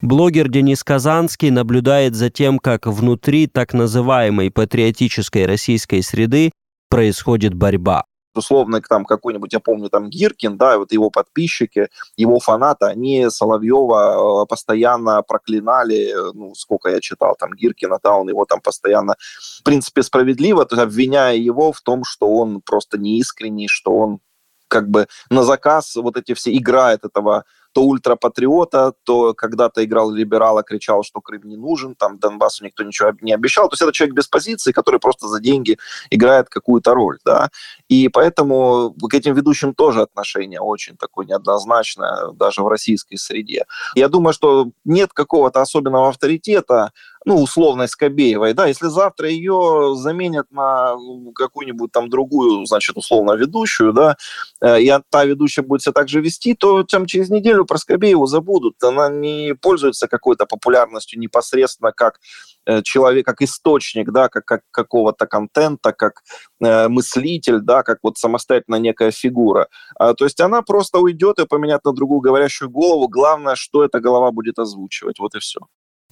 Блогер 0.00 0.48
Денис 0.48 0.82
Казанский 0.82 1.50
наблюдает 1.50 2.16
за 2.16 2.28
тем, 2.28 2.58
как 2.58 2.86
внутри 2.86 3.46
так 3.46 3.72
называемой 3.72 4.50
патриотической 4.50 5.46
российской 5.46 6.02
среды 6.02 6.50
происходит 6.88 7.54
борьба 7.54 8.04
условно, 8.34 8.80
там 8.80 9.04
какой-нибудь, 9.04 9.52
я 9.52 9.60
помню, 9.60 9.88
там 9.88 10.08
Гиркин, 10.08 10.56
да, 10.56 10.78
вот 10.78 10.92
его 10.92 11.10
подписчики, 11.10 11.88
его 12.16 12.38
фанаты, 12.40 12.86
они 12.86 13.28
Соловьева 13.30 14.42
э, 14.42 14.46
постоянно 14.46 15.22
проклинали, 15.22 16.14
ну, 16.34 16.54
сколько 16.54 16.88
я 16.88 17.00
читал, 17.00 17.36
там, 17.38 17.52
Гиркина, 17.54 17.98
да, 18.02 18.14
он 18.16 18.28
его 18.28 18.44
там 18.44 18.60
постоянно, 18.60 19.16
в 19.60 19.62
принципе, 19.62 20.02
справедливо, 20.02 20.64
то 20.64 20.76
есть 20.76 20.84
обвиняя 20.84 21.36
его 21.36 21.72
в 21.72 21.80
том, 21.80 22.04
что 22.04 22.28
он 22.28 22.60
просто 22.60 22.98
неискренний, 22.98 23.68
что 23.68 23.92
он 23.92 24.20
как 24.68 24.88
бы 24.88 25.06
на 25.28 25.42
заказ 25.42 25.94
вот 25.96 26.16
эти 26.16 26.32
все 26.32 26.56
играет 26.56 27.04
этого 27.04 27.44
то 27.72 27.82
ультрапатриота, 27.82 28.92
то 29.04 29.34
когда-то 29.34 29.84
играл 29.84 30.10
либерала, 30.10 30.62
кричал, 30.62 31.02
что 31.02 31.20
Крым 31.20 31.42
не 31.44 31.56
нужен, 31.56 31.94
там 31.94 32.18
Донбассу 32.18 32.64
никто 32.64 32.82
ничего 32.82 33.12
не 33.20 33.32
обещал. 33.32 33.68
То 33.68 33.74
есть 33.74 33.82
это 33.82 33.92
человек 33.92 34.16
без 34.16 34.28
позиции, 34.28 34.72
который 34.72 35.00
просто 35.00 35.28
за 35.28 35.40
деньги 35.40 35.78
играет 36.10 36.48
какую-то 36.48 36.94
роль, 36.94 37.18
да. 37.24 37.50
И 37.88 38.08
поэтому 38.08 38.94
к 39.10 39.14
этим 39.14 39.34
ведущим 39.34 39.74
тоже 39.74 40.02
отношение 40.02 40.60
очень 40.60 40.96
такое 40.96 41.26
неоднозначное, 41.26 42.32
даже 42.32 42.62
в 42.62 42.68
российской 42.68 43.16
среде. 43.16 43.64
Я 43.94 44.08
думаю, 44.08 44.32
что 44.32 44.70
нет 44.84 45.12
какого-то 45.12 45.60
особенного 45.60 46.08
авторитета 46.08 46.92
ну, 47.24 47.42
условной 47.42 47.88
Скобеевой, 47.88 48.52
да, 48.52 48.66
если 48.66 48.88
завтра 48.88 49.28
ее 49.28 49.94
заменят 49.96 50.50
на 50.50 50.96
какую-нибудь 51.34 51.92
там 51.92 52.08
другую, 52.08 52.66
значит, 52.66 52.96
условно 52.96 53.32
ведущую, 53.32 53.92
да, 53.92 54.16
э, 54.60 54.82
и 54.82 54.92
та 55.10 55.24
ведущая 55.24 55.62
будет 55.62 55.82
себя 55.82 55.92
так 55.92 56.08
же 56.08 56.20
вести, 56.20 56.54
то 56.54 56.82
там 56.82 57.06
через 57.06 57.30
неделю 57.30 57.64
про 57.64 57.78
Скобееву 57.78 58.26
забудут. 58.26 58.82
Она 58.82 59.08
не 59.08 59.54
пользуется 59.54 60.08
какой-то 60.08 60.46
популярностью 60.46 61.20
непосредственно 61.20 61.92
как 61.92 62.18
э, 62.66 62.82
человек, 62.82 63.26
как 63.26 63.42
источник, 63.42 64.10
да, 64.10 64.28
как, 64.28 64.44
как 64.44 64.62
какого-то 64.70 65.26
контента, 65.26 65.92
как 65.92 66.22
э, 66.60 66.88
мыслитель, 66.88 67.60
да, 67.60 67.82
как 67.82 67.98
вот 68.02 68.18
самостоятельно 68.18 68.76
некая 68.76 69.10
фигура. 69.10 69.68
А, 69.96 70.14
то 70.14 70.24
есть 70.24 70.40
она 70.40 70.62
просто 70.62 70.98
уйдет 70.98 71.38
и 71.38 71.46
поменяет 71.46 71.84
на 71.84 71.92
другую 71.92 72.20
говорящую 72.20 72.70
голову. 72.70 73.08
Главное, 73.08 73.54
что 73.54 73.84
эта 73.84 74.00
голова 74.00 74.30
будет 74.32 74.58
озвучивать. 74.58 75.18
Вот 75.18 75.34
и 75.34 75.38
все. 75.38 75.60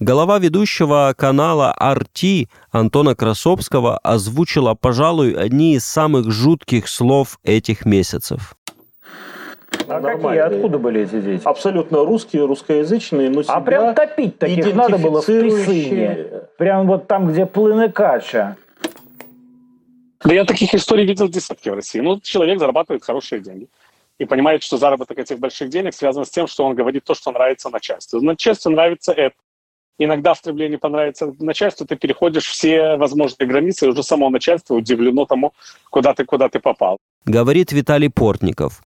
Голова 0.01 0.39
ведущего 0.39 1.13
канала 1.15 1.75
RT 1.79 2.47
Антона 2.71 3.13
Красовского 3.13 3.99
озвучила, 3.99 4.73
пожалуй, 4.73 5.33
одни 5.33 5.75
из 5.75 5.85
самых 5.85 6.31
жутких 6.31 6.87
слов 6.87 7.37
этих 7.43 7.85
месяцев. 7.85 8.55
А 9.87 10.01
какие? 10.01 10.37
Откуда 10.39 10.79
были 10.79 11.01
эти 11.01 11.21
дети? 11.21 11.43
Абсолютно 11.45 12.03
русские, 12.03 12.47
русскоязычные, 12.47 13.29
но 13.29 13.43
А 13.47 13.61
прям 13.61 13.93
топить 13.93 14.39
таких 14.39 14.73
надо 14.73 14.97
было 14.97 15.21
в 15.21 15.25
Писыне. 15.27 16.25
Прям 16.57 16.87
вот 16.87 17.05
там, 17.05 17.31
где 17.31 17.45
плыны 17.45 17.91
кача. 17.91 18.57
Да 20.23 20.33
я 20.33 20.45
таких 20.45 20.73
историй 20.73 21.05
видел 21.05 21.29
десятки 21.29 21.69
в 21.69 21.75
России. 21.75 21.99
Ну, 21.99 22.19
человек 22.21 22.57
зарабатывает 22.57 23.03
хорошие 23.03 23.39
деньги 23.39 23.67
и 24.17 24.25
понимает, 24.25 24.63
что 24.63 24.77
заработок 24.77 25.19
этих 25.19 25.37
больших 25.37 25.69
денег 25.69 25.93
связан 25.93 26.25
с 26.25 26.31
тем, 26.31 26.47
что 26.47 26.65
он 26.65 26.73
говорит 26.73 27.03
то, 27.03 27.13
что 27.13 27.31
нравится 27.31 27.69
начальству. 27.69 28.19
Начальству 28.19 28.71
нравится 28.71 29.11
это. 29.11 29.35
Иногда 29.97 30.33
в 30.33 30.37
стремлении 30.37 30.77
понравится 30.77 31.33
начальству, 31.39 31.85
ты 31.85 31.95
переходишь 31.95 32.45
все 32.45 32.95
возможные 32.97 33.47
границы, 33.47 33.85
и 33.85 33.89
уже 33.89 34.03
само 34.03 34.29
начальство 34.29 34.75
удивлено 34.75 35.25
тому, 35.25 35.53
куда 35.89 36.13
ты, 36.13 36.25
куда 36.25 36.49
ты 36.49 36.59
попал. 36.59 36.97
Говорит 37.25 37.71
Виталий 37.71 38.09
Портников. 38.09 38.81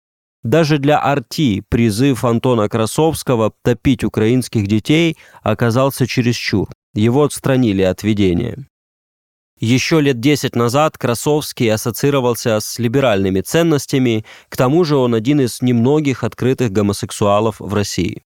Даже 0.43 0.77
для 0.77 0.99
Арти 0.99 1.63
призыв 1.69 2.25
Антона 2.25 2.67
Красовского 2.67 3.53
топить 3.63 4.03
украинских 4.03 4.67
детей 4.67 5.17
оказался 5.41 6.05
чересчур. 6.05 6.67
Его 6.93 7.23
отстранили 7.23 7.81
от 7.81 8.03
ведения. 8.03 8.57
Еще 9.59 10.01
лет 10.01 10.19
10 10.19 10.55
назад 10.55 10.97
Красовский 10.97 11.71
ассоциировался 11.71 12.59
с 12.59 12.79
либеральными 12.79 13.39
ценностями, 13.39 14.25
к 14.49 14.57
тому 14.57 14.83
же 14.83 14.97
он 14.97 15.15
один 15.15 15.39
из 15.39 15.61
немногих 15.61 16.25
открытых 16.25 16.71
гомосексуалов 16.71 17.61
в 17.61 17.73
России. 17.73 18.23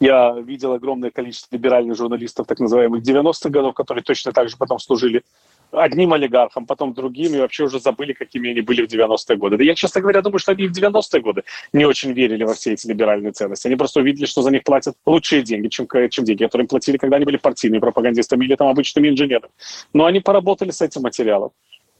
Я 0.00 0.36
видел 0.38 0.72
огромное 0.72 1.10
количество 1.10 1.56
либеральных 1.56 1.96
журналистов, 1.96 2.46
так 2.46 2.60
называемых 2.60 3.02
90-х 3.02 3.50
годов, 3.50 3.74
которые 3.74 4.04
точно 4.04 4.32
так 4.32 4.48
же 4.48 4.56
потом 4.56 4.78
служили 4.78 5.22
одним 5.70 6.12
олигархам, 6.12 6.66
потом 6.66 6.94
другим, 6.94 7.34
и 7.34 7.38
вообще 7.38 7.64
уже 7.64 7.80
забыли, 7.80 8.12
какими 8.12 8.50
они 8.50 8.60
были 8.60 8.86
в 8.86 8.90
90-е 8.90 9.36
годы. 9.36 9.56
Да 9.58 9.64
я, 9.64 9.74
честно 9.74 10.00
говоря, 10.00 10.22
думаю, 10.22 10.38
что 10.38 10.52
они 10.52 10.66
в 10.66 10.72
90-е 10.72 11.20
годы 11.20 11.42
не 11.72 11.84
очень 11.84 12.12
верили 12.12 12.44
во 12.44 12.54
все 12.54 12.72
эти 12.72 12.86
либеральные 12.86 13.32
ценности. 13.32 13.66
Они 13.66 13.76
просто 13.76 14.00
увидели, 14.00 14.26
что 14.26 14.42
за 14.42 14.50
них 14.50 14.62
платят 14.64 14.96
лучшие 15.04 15.42
деньги, 15.42 15.68
чем, 15.68 15.86
чем 16.10 16.24
деньги, 16.24 16.44
которые 16.44 16.64
им 16.64 16.68
платили, 16.68 16.96
когда 16.96 17.16
они 17.16 17.24
были 17.24 17.36
партийными 17.36 17.80
пропагандистами 17.80 18.44
или 18.44 18.54
там 18.54 18.68
обычными 18.68 19.08
инженерами. 19.08 19.52
Но 19.92 20.06
они 20.06 20.20
поработали 20.20 20.70
с 20.70 20.80
этим 20.80 21.02
материалом. 21.02 21.50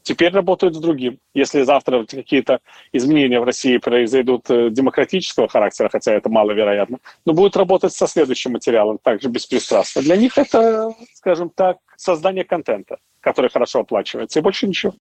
Теперь 0.09 0.33
работают 0.33 0.75
с 0.75 0.79
другим. 0.79 1.19
Если 1.35 1.65
завтра 1.65 2.03
какие-то 2.05 2.61
изменения 2.93 3.41
в 3.41 3.45
России 3.45 3.77
произойдут 3.77 4.49
э, 4.49 4.71
демократического 4.71 5.49
характера, 5.49 5.91
хотя 5.93 6.15
это 6.15 6.31
маловероятно, 6.31 6.99
но 7.27 7.35
будут 7.35 7.59
работать 7.59 7.93
со 7.93 8.07
следующим 8.07 8.53
материалом 8.53 8.99
также 9.03 9.29
беспристрастно. 9.29 10.01
Для 10.01 10.17
них 10.17 10.39
это, 10.39 10.95
скажем 11.13 11.51
так, 11.55 11.77
создание 11.97 12.45
контента 12.45 12.97
который 13.21 13.51
хорошо 13.51 13.81
оплачивается, 13.81 14.39
и 14.39 14.43
больше 14.43 14.67
ничего. 14.67 14.95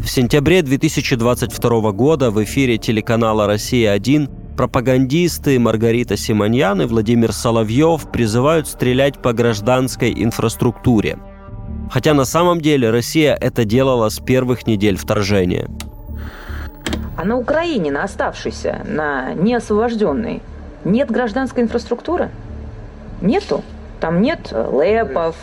В 0.00 0.06
сентябре 0.06 0.62
2022 0.62 1.92
года 1.92 2.30
в 2.30 2.42
эфире 2.44 2.78
телеканала 2.78 3.46
«Россия-1» 3.46 4.39
пропагандисты 4.60 5.58
Маргарита 5.58 6.18
Симоньян 6.18 6.82
и 6.82 6.84
Владимир 6.84 7.32
Соловьев 7.32 8.10
призывают 8.12 8.68
стрелять 8.68 9.16
по 9.16 9.32
гражданской 9.32 10.12
инфраструктуре. 10.14 11.16
Хотя 11.90 12.12
на 12.12 12.26
самом 12.26 12.60
деле 12.60 12.90
Россия 12.90 13.34
это 13.34 13.64
делала 13.64 14.10
с 14.10 14.18
первых 14.18 14.66
недель 14.66 14.98
вторжения. 14.98 15.66
А 17.16 17.24
на 17.24 17.38
Украине, 17.38 17.90
на 17.90 18.04
оставшейся, 18.04 18.82
на 18.86 19.32
неосвобожденной, 19.32 20.42
нет 20.84 21.10
гражданской 21.10 21.62
инфраструктуры? 21.62 22.28
Нету. 23.22 23.64
Там 23.98 24.20
нет 24.20 24.50
э, 24.50 24.62
лэпов, 24.62 25.36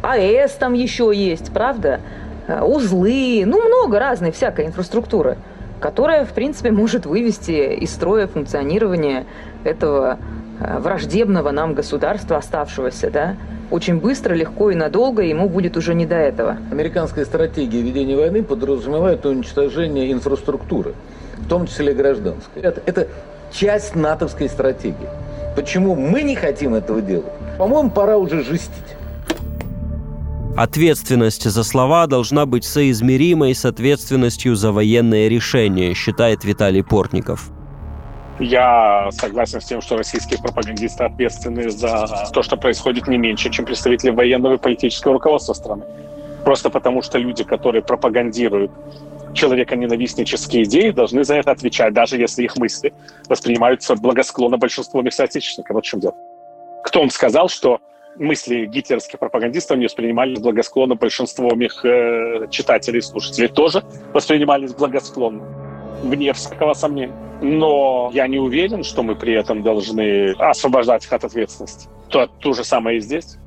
АЭС 0.00 0.52
там 0.52 0.72
еще 0.72 1.12
есть, 1.14 1.52
правда? 1.52 2.00
Э, 2.46 2.62
узлы, 2.62 3.42
ну 3.44 3.62
много 3.68 3.98
разной 3.98 4.32
всякой 4.32 4.64
инфраструктуры, 4.64 5.36
которая, 5.82 6.24
в 6.24 6.32
принципе, 6.32 6.70
может 6.70 7.06
вывести 7.06 7.74
из 7.74 7.92
строя 7.92 8.28
функционирование 8.28 9.26
этого 9.64 10.18
э, 10.60 10.78
враждебного 10.78 11.50
нам 11.50 11.74
государства, 11.74 12.36
оставшегося, 12.36 13.10
да, 13.10 13.36
очень 13.70 13.98
быстро, 13.98 14.34
легко 14.34 14.70
и 14.70 14.76
надолго 14.76 15.22
ему 15.22 15.48
будет 15.48 15.76
уже 15.76 15.94
не 15.94 16.06
до 16.06 16.14
этого. 16.14 16.58
Американская 16.70 17.24
стратегия 17.24 17.82
ведения 17.82 18.16
войны 18.16 18.44
подразумевает 18.44 19.26
уничтожение 19.26 20.12
инфраструктуры, 20.12 20.94
в 21.38 21.48
том 21.48 21.66
числе 21.66 21.94
гражданской. 21.94 22.62
Это, 22.62 22.80
это 22.86 23.08
часть 23.50 23.96
натовской 23.96 24.48
стратегии. 24.48 25.08
Почему 25.56 25.96
мы 25.96 26.22
не 26.22 26.36
хотим 26.36 26.74
этого 26.74 27.00
делать? 27.02 27.32
По-моему, 27.58 27.90
пора 27.90 28.18
уже 28.18 28.44
жестить. 28.44 28.96
Ответственность 30.56 31.48
за 31.48 31.64
слова 31.64 32.06
должна 32.06 32.44
быть 32.44 32.64
соизмеримой 32.64 33.54
с 33.54 33.64
ответственностью 33.64 34.54
за 34.54 34.70
военное 34.70 35.28
решение, 35.28 35.94
считает 35.94 36.44
Виталий 36.44 36.84
Портников. 36.84 37.50
Я 38.38 39.08
согласен 39.12 39.62
с 39.62 39.64
тем, 39.64 39.80
что 39.80 39.96
российские 39.96 40.38
пропагандисты 40.40 41.04
ответственны 41.04 41.70
за 41.70 42.06
то, 42.34 42.42
что 42.42 42.58
происходит 42.58 43.08
не 43.08 43.16
меньше, 43.16 43.48
чем 43.48 43.64
представители 43.64 44.10
военного 44.10 44.54
и 44.54 44.58
политического 44.58 45.14
руководства 45.14 45.54
страны. 45.54 45.84
Просто 46.44 46.68
потому, 46.68 47.00
что 47.00 47.16
люди, 47.16 47.44
которые 47.44 47.82
пропагандируют 47.82 48.72
человеконенавистнические 49.32 50.64
идеи, 50.64 50.90
должны 50.90 51.24
за 51.24 51.36
это 51.36 51.52
отвечать, 51.52 51.94
даже 51.94 52.18
если 52.18 52.42
их 52.42 52.58
мысли 52.58 52.92
воспринимаются 53.26 53.96
благосклонно 53.96 54.58
большинством 54.58 55.06
их 55.06 55.14
соотечественников. 55.14 55.74
Вот 55.74 55.84
в 55.84 55.88
чем 55.88 56.00
дело. 56.00 56.14
Кто 56.84 57.00
вам 57.00 57.08
сказал, 57.10 57.48
что 57.48 57.80
мысли 58.16 58.66
гитлеровских 58.66 59.18
пропагандистов 59.18 59.78
не 59.78 59.86
воспринимались 59.86 60.38
благосклонно 60.38 60.94
большинством 60.94 61.60
их 61.62 61.84
э, 61.84 62.48
читателей 62.50 62.98
и 62.98 63.02
слушателей? 63.02 63.48
Тоже 63.48 63.82
воспринимались 64.12 64.74
благосклонно, 64.74 65.42
вне 66.02 66.32
всякого 66.32 66.74
сомнения. 66.74 67.14
Но 67.40 68.10
я 68.14 68.28
не 68.28 68.38
уверен, 68.38 68.84
что 68.84 69.02
мы 69.02 69.16
при 69.16 69.34
этом 69.34 69.62
должны 69.62 70.32
освобождать 70.32 71.04
их 71.04 71.12
от 71.12 71.24
ответственности. 71.24 71.88
То, 72.08 72.26
то 72.26 72.52
же 72.52 72.62
самое 72.64 72.98
и 72.98 73.00
здесь. 73.00 73.38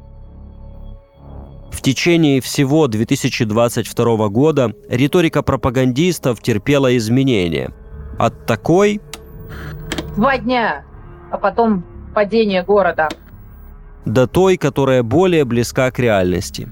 В 1.72 1.82
течение 1.82 2.42
всего 2.42 2.88
2022 2.88 4.30
года 4.30 4.74
риторика 4.90 5.44
пропагандистов 5.44 6.42
терпела 6.42 6.96
изменения. 6.98 7.72
От 8.18 8.46
такой... 8.46 9.02
Два 10.16 10.38
дня, 10.38 10.86
а 11.32 11.38
потом 11.38 11.84
падение 12.14 12.64
города. 12.64 13.10
До 14.06 14.28
той, 14.28 14.58
которая 14.58 15.04
более 15.04 15.46
близка 15.46 15.92
к 15.92 16.00
реальности. 16.00 16.70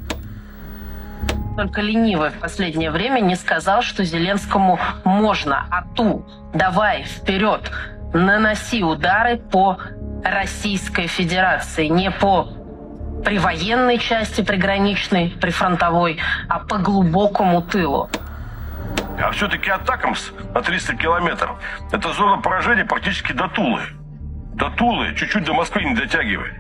Только 1.55 1.81
ленивый 1.81 2.29
в 2.29 2.39
последнее 2.39 2.89
время 2.89 3.19
не 3.19 3.35
сказал, 3.35 3.81
что 3.81 4.03
Зеленскому 4.03 4.79
можно, 5.03 5.65
а 5.69 5.83
ту, 5.95 6.25
давай, 6.53 7.03
вперед, 7.03 7.71
наноси 8.13 8.83
удары 8.83 9.37
по 9.37 9.77
Российской 10.23 11.07
Федерации, 11.07 11.87
не 11.87 12.09
по 12.09 12.49
при 13.23 13.37
военной 13.37 13.99
части 13.99 14.41
приграничной, 14.41 15.29
при 15.39 15.51
фронтовой, 15.51 16.19
а 16.49 16.59
по 16.59 16.77
глубокому 16.77 17.61
тылу. 17.61 18.09
А 19.17 19.31
все-таки 19.31 19.69
Атакамс 19.69 20.31
на 20.53 20.61
300 20.61 20.95
километров– 20.95 21.57
это 21.91 22.11
зона 22.13 22.41
поражения 22.41 22.83
практически 22.83 23.31
до 23.31 23.47
Тулы. 23.47 23.81
До 24.55 24.69
Тулы, 24.71 25.15
чуть-чуть 25.15 25.45
до 25.45 25.53
Москвы 25.53 25.83
не 25.83 25.95
дотягивает. 25.95 26.53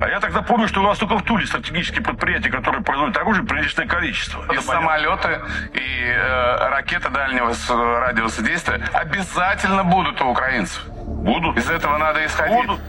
А 0.00 0.08
я 0.08 0.18
тогда 0.18 0.40
помню, 0.40 0.66
что 0.66 0.80
у 0.80 0.82
нас 0.82 0.98
только 0.98 1.18
в 1.18 1.22
Туле 1.22 1.46
стратегические 1.46 2.02
предприятия, 2.02 2.48
которые 2.48 2.82
производят 2.82 3.16
оружие, 3.18 3.44
приличное 3.44 3.86
количество. 3.86 4.42
И 4.50 4.58
самолеты, 4.58 5.40
и 5.74 6.06
э, 6.06 6.68
ракеты 6.70 7.10
дальнего 7.10 7.52
радиуса 8.00 8.42
действия 8.42 8.80
обязательно 8.94 9.84
будут 9.84 10.20
у 10.22 10.30
украинцев. 10.30 10.86
Будут. 10.88 11.58
Из 11.58 11.68
этого 11.68 11.98
надо 11.98 12.24
исходить. 12.24 12.66
Будут. 12.66 12.80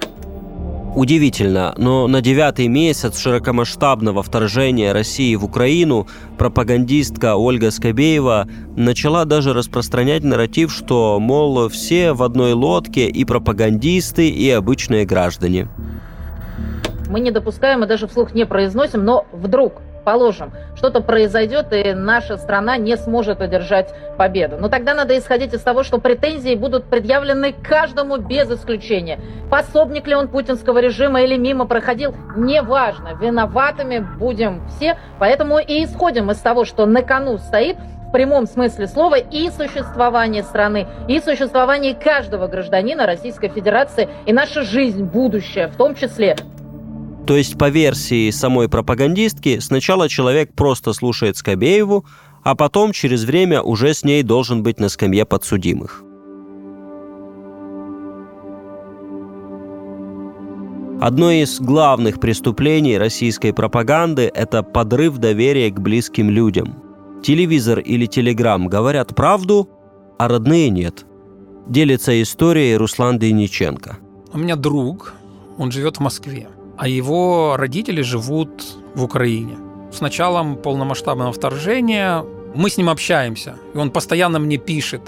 Удивительно, 0.95 1.73
но 1.77 2.07
на 2.07 2.21
девятый 2.21 2.67
месяц 2.67 3.17
широкомасштабного 3.17 4.23
вторжения 4.23 4.91
России 4.93 5.35
в 5.35 5.45
Украину 5.45 6.07
пропагандистка 6.37 7.35
Ольга 7.35 7.71
Скобеева 7.71 8.47
начала 8.75 9.23
даже 9.23 9.53
распространять 9.53 10.23
нарратив, 10.23 10.71
что, 10.71 11.17
мол, 11.19 11.69
все 11.69 12.11
в 12.11 12.23
одной 12.23 12.53
лодке 12.53 13.07
и 13.07 13.23
пропагандисты, 13.23 14.29
и 14.29 14.49
обычные 14.49 15.05
граждане. 15.05 15.69
Мы 17.11 17.19
не 17.19 17.29
допускаем 17.29 17.83
и 17.83 17.87
даже 17.87 18.07
вслух 18.07 18.33
не 18.33 18.45
произносим, 18.45 19.05
но 19.05 19.25
вдруг 19.31 19.73
Положим, 20.03 20.51
что-то 20.75 21.01
произойдет, 21.01 21.67
и 21.73 21.93
наша 21.93 22.37
страна 22.37 22.77
не 22.77 22.97
сможет 22.97 23.39
одержать 23.41 23.93
победу. 24.17 24.57
Но 24.59 24.67
тогда 24.67 24.95
надо 24.95 25.17
исходить 25.17 25.53
из 25.53 25.61
того, 25.61 25.83
что 25.83 25.99
претензии 25.99 26.55
будут 26.55 26.85
предъявлены 26.85 27.53
каждому 27.53 28.17
без 28.17 28.49
исключения. 28.49 29.19
Пособник 29.51 30.07
ли 30.07 30.15
он 30.15 30.27
путинского 30.27 30.79
режима 30.79 31.21
или 31.21 31.37
мимо 31.37 31.67
проходил, 31.67 32.15
неважно. 32.35 33.13
Виноватыми 33.19 33.99
будем 33.99 34.67
все. 34.69 34.97
Поэтому 35.19 35.59
и 35.59 35.83
исходим 35.83 36.31
из 36.31 36.37
того, 36.37 36.65
что 36.65 36.87
на 36.87 37.03
кону 37.03 37.37
стоит 37.37 37.77
в 38.07 38.11
прямом 38.11 38.47
смысле 38.47 38.87
слова 38.87 39.15
и 39.15 39.49
существование 39.51 40.41
страны, 40.41 40.87
и 41.07 41.19
существование 41.19 41.93
каждого 41.93 42.47
гражданина 42.47 43.05
Российской 43.05 43.49
Федерации, 43.49 44.09
и 44.25 44.33
наша 44.33 44.63
жизнь, 44.63 45.03
будущее 45.03 45.67
в 45.67 45.77
том 45.77 45.95
числе. 45.95 46.35
То 47.31 47.37
есть, 47.37 47.57
по 47.57 47.69
версии 47.69 48.29
самой 48.29 48.67
пропагандистки, 48.67 49.59
сначала 49.59 50.09
человек 50.09 50.53
просто 50.53 50.91
слушает 50.91 51.37
Скобееву, 51.37 52.03
а 52.43 52.55
потом 52.55 52.91
через 52.91 53.23
время 53.23 53.61
уже 53.61 53.93
с 53.93 54.03
ней 54.03 54.21
должен 54.21 54.63
быть 54.63 54.81
на 54.81 54.89
скамье 54.89 55.23
подсудимых. 55.23 56.03
Одно 60.99 61.31
из 61.31 61.61
главных 61.61 62.19
преступлений 62.19 62.97
российской 62.97 63.53
пропаганды– 63.53 64.29
это 64.35 64.61
подрыв 64.61 65.17
доверия 65.17 65.71
к 65.71 65.79
близким 65.79 66.29
людям. 66.29 66.83
Телевизор 67.23 67.79
или 67.79 68.07
телеграм 68.07 68.67
говорят 68.67 69.15
правду, 69.15 69.69
а 70.19 70.27
родные 70.27 70.69
нет. 70.69 71.05
Делится 71.65 72.21
историей 72.21 72.75
Руслан 72.75 73.19
Дейниченко. 73.19 73.99
У 74.33 74.37
меня 74.37 74.57
друг, 74.57 75.13
он 75.57 75.71
живет 75.71 75.95
в 75.95 76.01
Москве 76.01 76.49
а 76.81 76.87
его 76.87 77.57
родители 77.57 78.01
живут 78.01 78.49
в 78.95 79.03
Украине. 79.03 79.55
С 79.91 80.01
началом 80.01 80.55
полномасштабного 80.55 81.31
вторжения 81.31 82.25
мы 82.55 82.71
с 82.71 82.77
ним 82.77 82.89
общаемся, 82.89 83.55
и 83.75 83.77
он 83.77 83.91
постоянно 83.91 84.39
мне 84.39 84.57
пишет. 84.57 85.01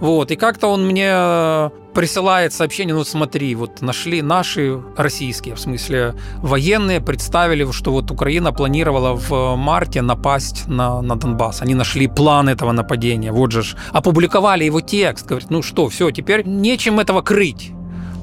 Вот, 0.00 0.30
и 0.30 0.36
как-то 0.36 0.68
он 0.68 0.86
мне 0.86 1.70
присылает 1.92 2.54
сообщение, 2.54 2.94
ну 2.94 3.04
смотри, 3.04 3.54
вот 3.54 3.82
нашли 3.82 4.22
наши 4.22 4.80
российские, 4.96 5.54
в 5.54 5.60
смысле 5.60 6.14
военные, 6.38 7.02
представили, 7.02 7.70
что 7.72 7.92
вот 7.92 8.10
Украина 8.10 8.50
планировала 8.50 9.12
в 9.14 9.56
марте 9.56 10.00
напасть 10.00 10.66
на, 10.66 11.02
на 11.02 11.16
Донбасс. 11.16 11.60
Они 11.60 11.74
нашли 11.74 12.08
план 12.08 12.48
этого 12.48 12.72
нападения, 12.72 13.32
вот 13.32 13.52
же 13.52 13.62
ж. 13.62 13.76
Опубликовали 13.92 14.64
его 14.64 14.80
текст, 14.80 15.26
говорит, 15.26 15.50
ну 15.50 15.60
что, 15.60 15.88
все, 15.88 16.10
теперь 16.10 16.46
нечем 16.46 17.00
этого 17.00 17.20
крыть. 17.20 17.72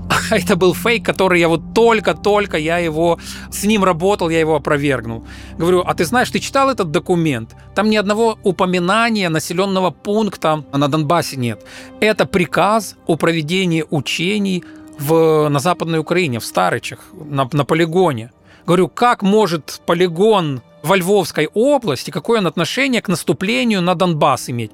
это 0.32 0.56
был 0.56 0.74
фейк, 0.74 1.06
который 1.06 1.40
я 1.40 1.48
вот 1.48 1.74
только-только 1.74 2.58
я 2.58 2.78
его 2.78 3.20
с 3.52 3.64
ним 3.64 3.84
работал, 3.84 4.30
я 4.30 4.40
его 4.40 4.56
опровергнул. 4.56 5.26
Говорю, 5.58 5.84
а 5.86 5.94
ты 5.94 6.06
знаешь, 6.06 6.30
ты 6.30 6.40
читал 6.40 6.70
этот 6.70 6.92
документ? 6.92 7.56
Там 7.76 7.90
ни 7.90 7.98
одного 7.98 8.38
упоминания 8.44 9.30
населенного 9.30 9.92
пункта 9.92 10.64
на 10.74 10.88
Донбассе 10.88 11.38
нет. 11.38 11.66
Это 12.00 12.26
приказ 12.26 12.96
о 13.08 13.16
проведении 13.16 13.86
учений 13.90 14.64
в, 14.98 15.50
на 15.50 15.60
Западной 15.60 16.00
Украине, 16.00 16.40
в 16.40 16.46
Старычах, 16.46 17.00
на, 17.14 17.50
на 17.52 17.66
полигоне. 17.66 18.32
Говорю, 18.66 18.88
как 18.88 19.22
может 19.22 19.82
полигон 19.86 20.62
во 20.84 20.98
Львовской 20.98 21.48
области, 21.54 22.12
какое 22.12 22.40
он 22.40 22.48
отношение 22.48 23.02
к 23.02 23.08
наступлению 23.08 23.82
на 23.82 23.96
Донбасс 23.96 24.50
иметь? 24.50 24.72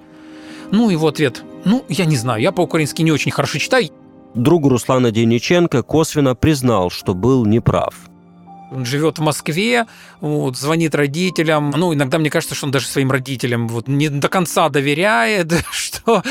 Ну, 0.72 0.90
его 0.90 1.08
ответ, 1.08 1.44
ну, 1.64 1.86
я 1.90 2.06
не 2.06 2.16
знаю, 2.16 2.42
я 2.42 2.52
по-украински 2.52 3.04
не 3.04 3.12
очень 3.12 3.32
хорошо 3.32 3.60
читаю, 3.60 3.90
Друг 4.36 4.68
Руслана 4.68 5.12
Дениченко 5.12 5.82
косвенно 5.82 6.36
признал, 6.36 6.90
что 6.90 7.14
был 7.14 7.46
неправ. 7.46 7.94
Он 8.72 8.86
живет 8.86 9.18
в 9.18 9.22
Москве, 9.22 9.86
вот, 10.20 10.58
звонит 10.58 10.94
родителям. 10.94 11.72
Ну, 11.76 11.94
иногда 11.94 12.18
мне 12.18 12.30
кажется, 12.30 12.54
что 12.54 12.66
он 12.66 12.72
даже 12.72 12.88
своим 12.88 13.12
родителям 13.12 13.70
вот, 13.70 13.88
не 13.88 14.10
до 14.10 14.28
конца 14.28 14.68
доверяет, 14.68 15.54
что 15.72 16.22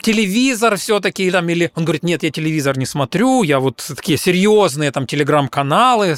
телевизор 0.00 0.76
все-таки 0.76 1.30
там 1.30 1.48
или 1.48 1.70
он 1.74 1.84
говорит 1.84 2.02
нет 2.02 2.22
я 2.22 2.30
телевизор 2.30 2.76
не 2.76 2.84
смотрю 2.84 3.42
я 3.42 3.58
вот 3.58 3.82
такие 3.96 4.18
серьезные 4.18 4.90
там 4.90 5.06
телеграм-каналы 5.06 6.16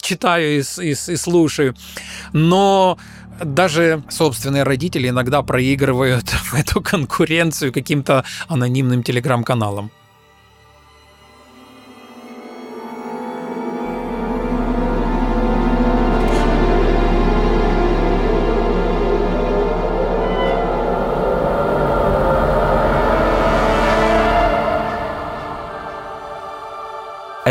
читаю 0.00 0.60
и, 0.60 0.62
и, 0.80 0.90
и 0.90 1.16
слушаю 1.16 1.74
но 2.32 2.98
даже 3.42 4.04
собственные 4.10 4.62
родители 4.62 5.08
иногда 5.08 5.42
проигрывают 5.42 6.28
в 6.28 6.54
эту 6.60 6.80
конкуренцию 6.80 7.72
каким-то 7.72 8.24
анонимным 8.46 9.02
телеграм-каналам 9.02 9.90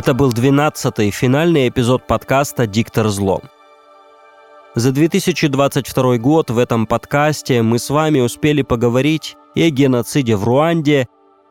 Это 0.06 0.14
был 0.14 0.30
12-й 0.30 1.10
финальный 1.10 1.68
эпизод 1.68 2.06
подкаста 2.06 2.68
«Диктор 2.68 3.08
зло». 3.08 3.42
За 4.76 4.92
2022 4.92 6.18
год 6.20 6.52
в 6.52 6.60
этом 6.60 6.86
подкасте 6.86 7.64
мы 7.64 7.80
с 7.80 7.90
вами 7.90 8.20
успели 8.20 8.62
поговорить 8.62 9.36
и 9.56 9.64
о 9.64 9.72
геноциде 9.72 10.36
в 10.36 10.44
Руанде, 10.44 11.08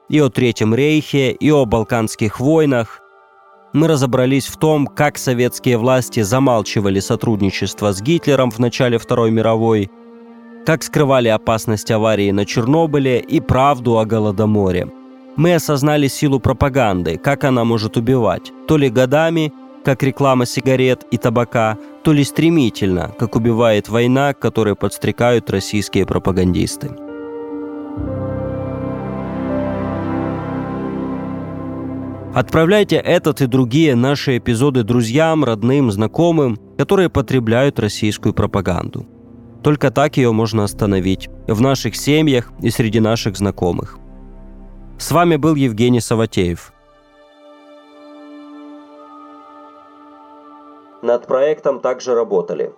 и 0.09 0.21
о 0.21 0.29
Третьем 0.29 0.73
рейхе, 0.73 1.33
и 1.33 1.51
о 1.51 1.65
Балканских 1.65 2.39
войнах. 2.39 3.01
Мы 3.73 3.89
разобрались 3.89 4.47
в 4.47 4.57
том, 4.57 4.87
как 4.87 5.19
советские 5.19 5.77
власти 5.77 6.21
замалчивали 6.23 7.01
сотрудничество 7.01 7.93
с 7.93 8.01
Гитлером 8.01 8.53
в 8.53 8.61
начале 8.61 8.99
Второй 8.99 9.33
мировой, 9.33 9.91
как 10.65 10.85
скрывали 10.85 11.27
опасность 11.27 11.91
аварии 11.91 12.31
на 12.31 12.47
Чернобыле 12.47 13.19
и 13.19 13.41
правду 13.41 13.99
о 13.99 14.05
Голодоморе– 14.05 14.93
мы 15.37 15.55
осознали 15.55 16.09
силу 16.09 16.41
пропаганды, 16.41 17.19
как 17.19 17.45
она 17.45 17.65
может 17.65 17.97
убивать, 17.97 18.53
то 18.67 18.77
ли 18.77 18.89
годами, 18.89 19.53
как 19.85 20.03
реклама 20.03 20.47
сигарет 20.47 21.05
и 21.11 21.19
табака, 21.19 21.77
то 22.03 22.13
ли 22.13 22.25
стремительно, 22.25 23.15
как 23.19 23.37
убивает 23.37 23.89
война, 23.89 24.33
которой 24.33 24.75
подстрекают 24.75 25.51
российские 25.51 26.07
пропагандисты. 26.07 26.91
Отправляйте 32.35 32.97
этот 32.97 33.43
и 33.43 33.47
другие 33.47 33.95
наши 33.95 34.39
эпизоды 34.39 34.83
друзьям, 34.83 35.45
родным, 35.45 35.93
знакомым, 35.93 36.59
которые 36.77 37.09
потребляют 37.09 37.79
российскую 37.79 38.35
пропаганду. 38.35 39.07
Только 39.63 39.93
так 39.93 40.17
ее 40.17 40.33
можно 40.33 40.65
остановить 40.65 41.29
в 41.47 41.61
наших 41.61 41.95
семьях 41.95 42.53
и 42.61 42.71
среди 42.71 42.99
наших 42.99 43.37
знакомых. 43.37 43.99
С 44.97 45.11
вами 45.11 45.35
был 45.37 45.57
Евгений 45.57 46.01
Саватеев. 46.01 46.73
Над 51.03 51.27
проектом 51.27 51.81
также 51.81 52.15
работали 52.15 52.73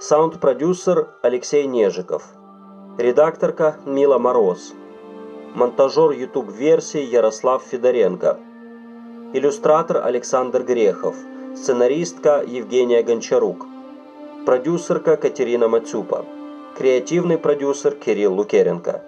саунд-продюсер 0.00 1.10
Алексей 1.22 1.66
Нежиков, 1.66 2.24
редакторка 2.96 3.76
Мила 3.84 4.18
Мороз, 4.18 4.72
монтажер 5.54 6.12
YouTube-версии 6.12 7.02
Ярослав 7.02 7.62
Федоренко, 7.62 8.38
иллюстратор 9.34 9.98
Александр 9.98 10.62
Грехов, 10.62 11.14
сценаристка 11.54 12.42
Евгения 12.44 13.02
Гончарук, 13.02 13.66
продюсерка 14.46 15.18
Катерина 15.18 15.68
Мацюпа, 15.68 16.24
креативный 16.76 17.36
продюсер 17.36 17.94
Кирилл 17.94 18.34
Лукеренко 18.34 19.02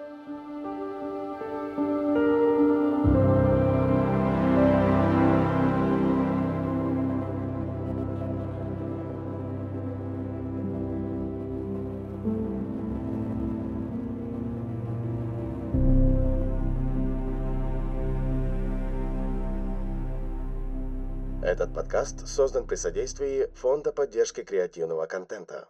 подкаст 21.91 22.25
создан 22.25 22.67
при 22.67 22.77
содействии 22.77 23.47
Фонда 23.53 23.91
поддержки 23.91 24.43
креативного 24.43 25.07
контента. 25.07 25.67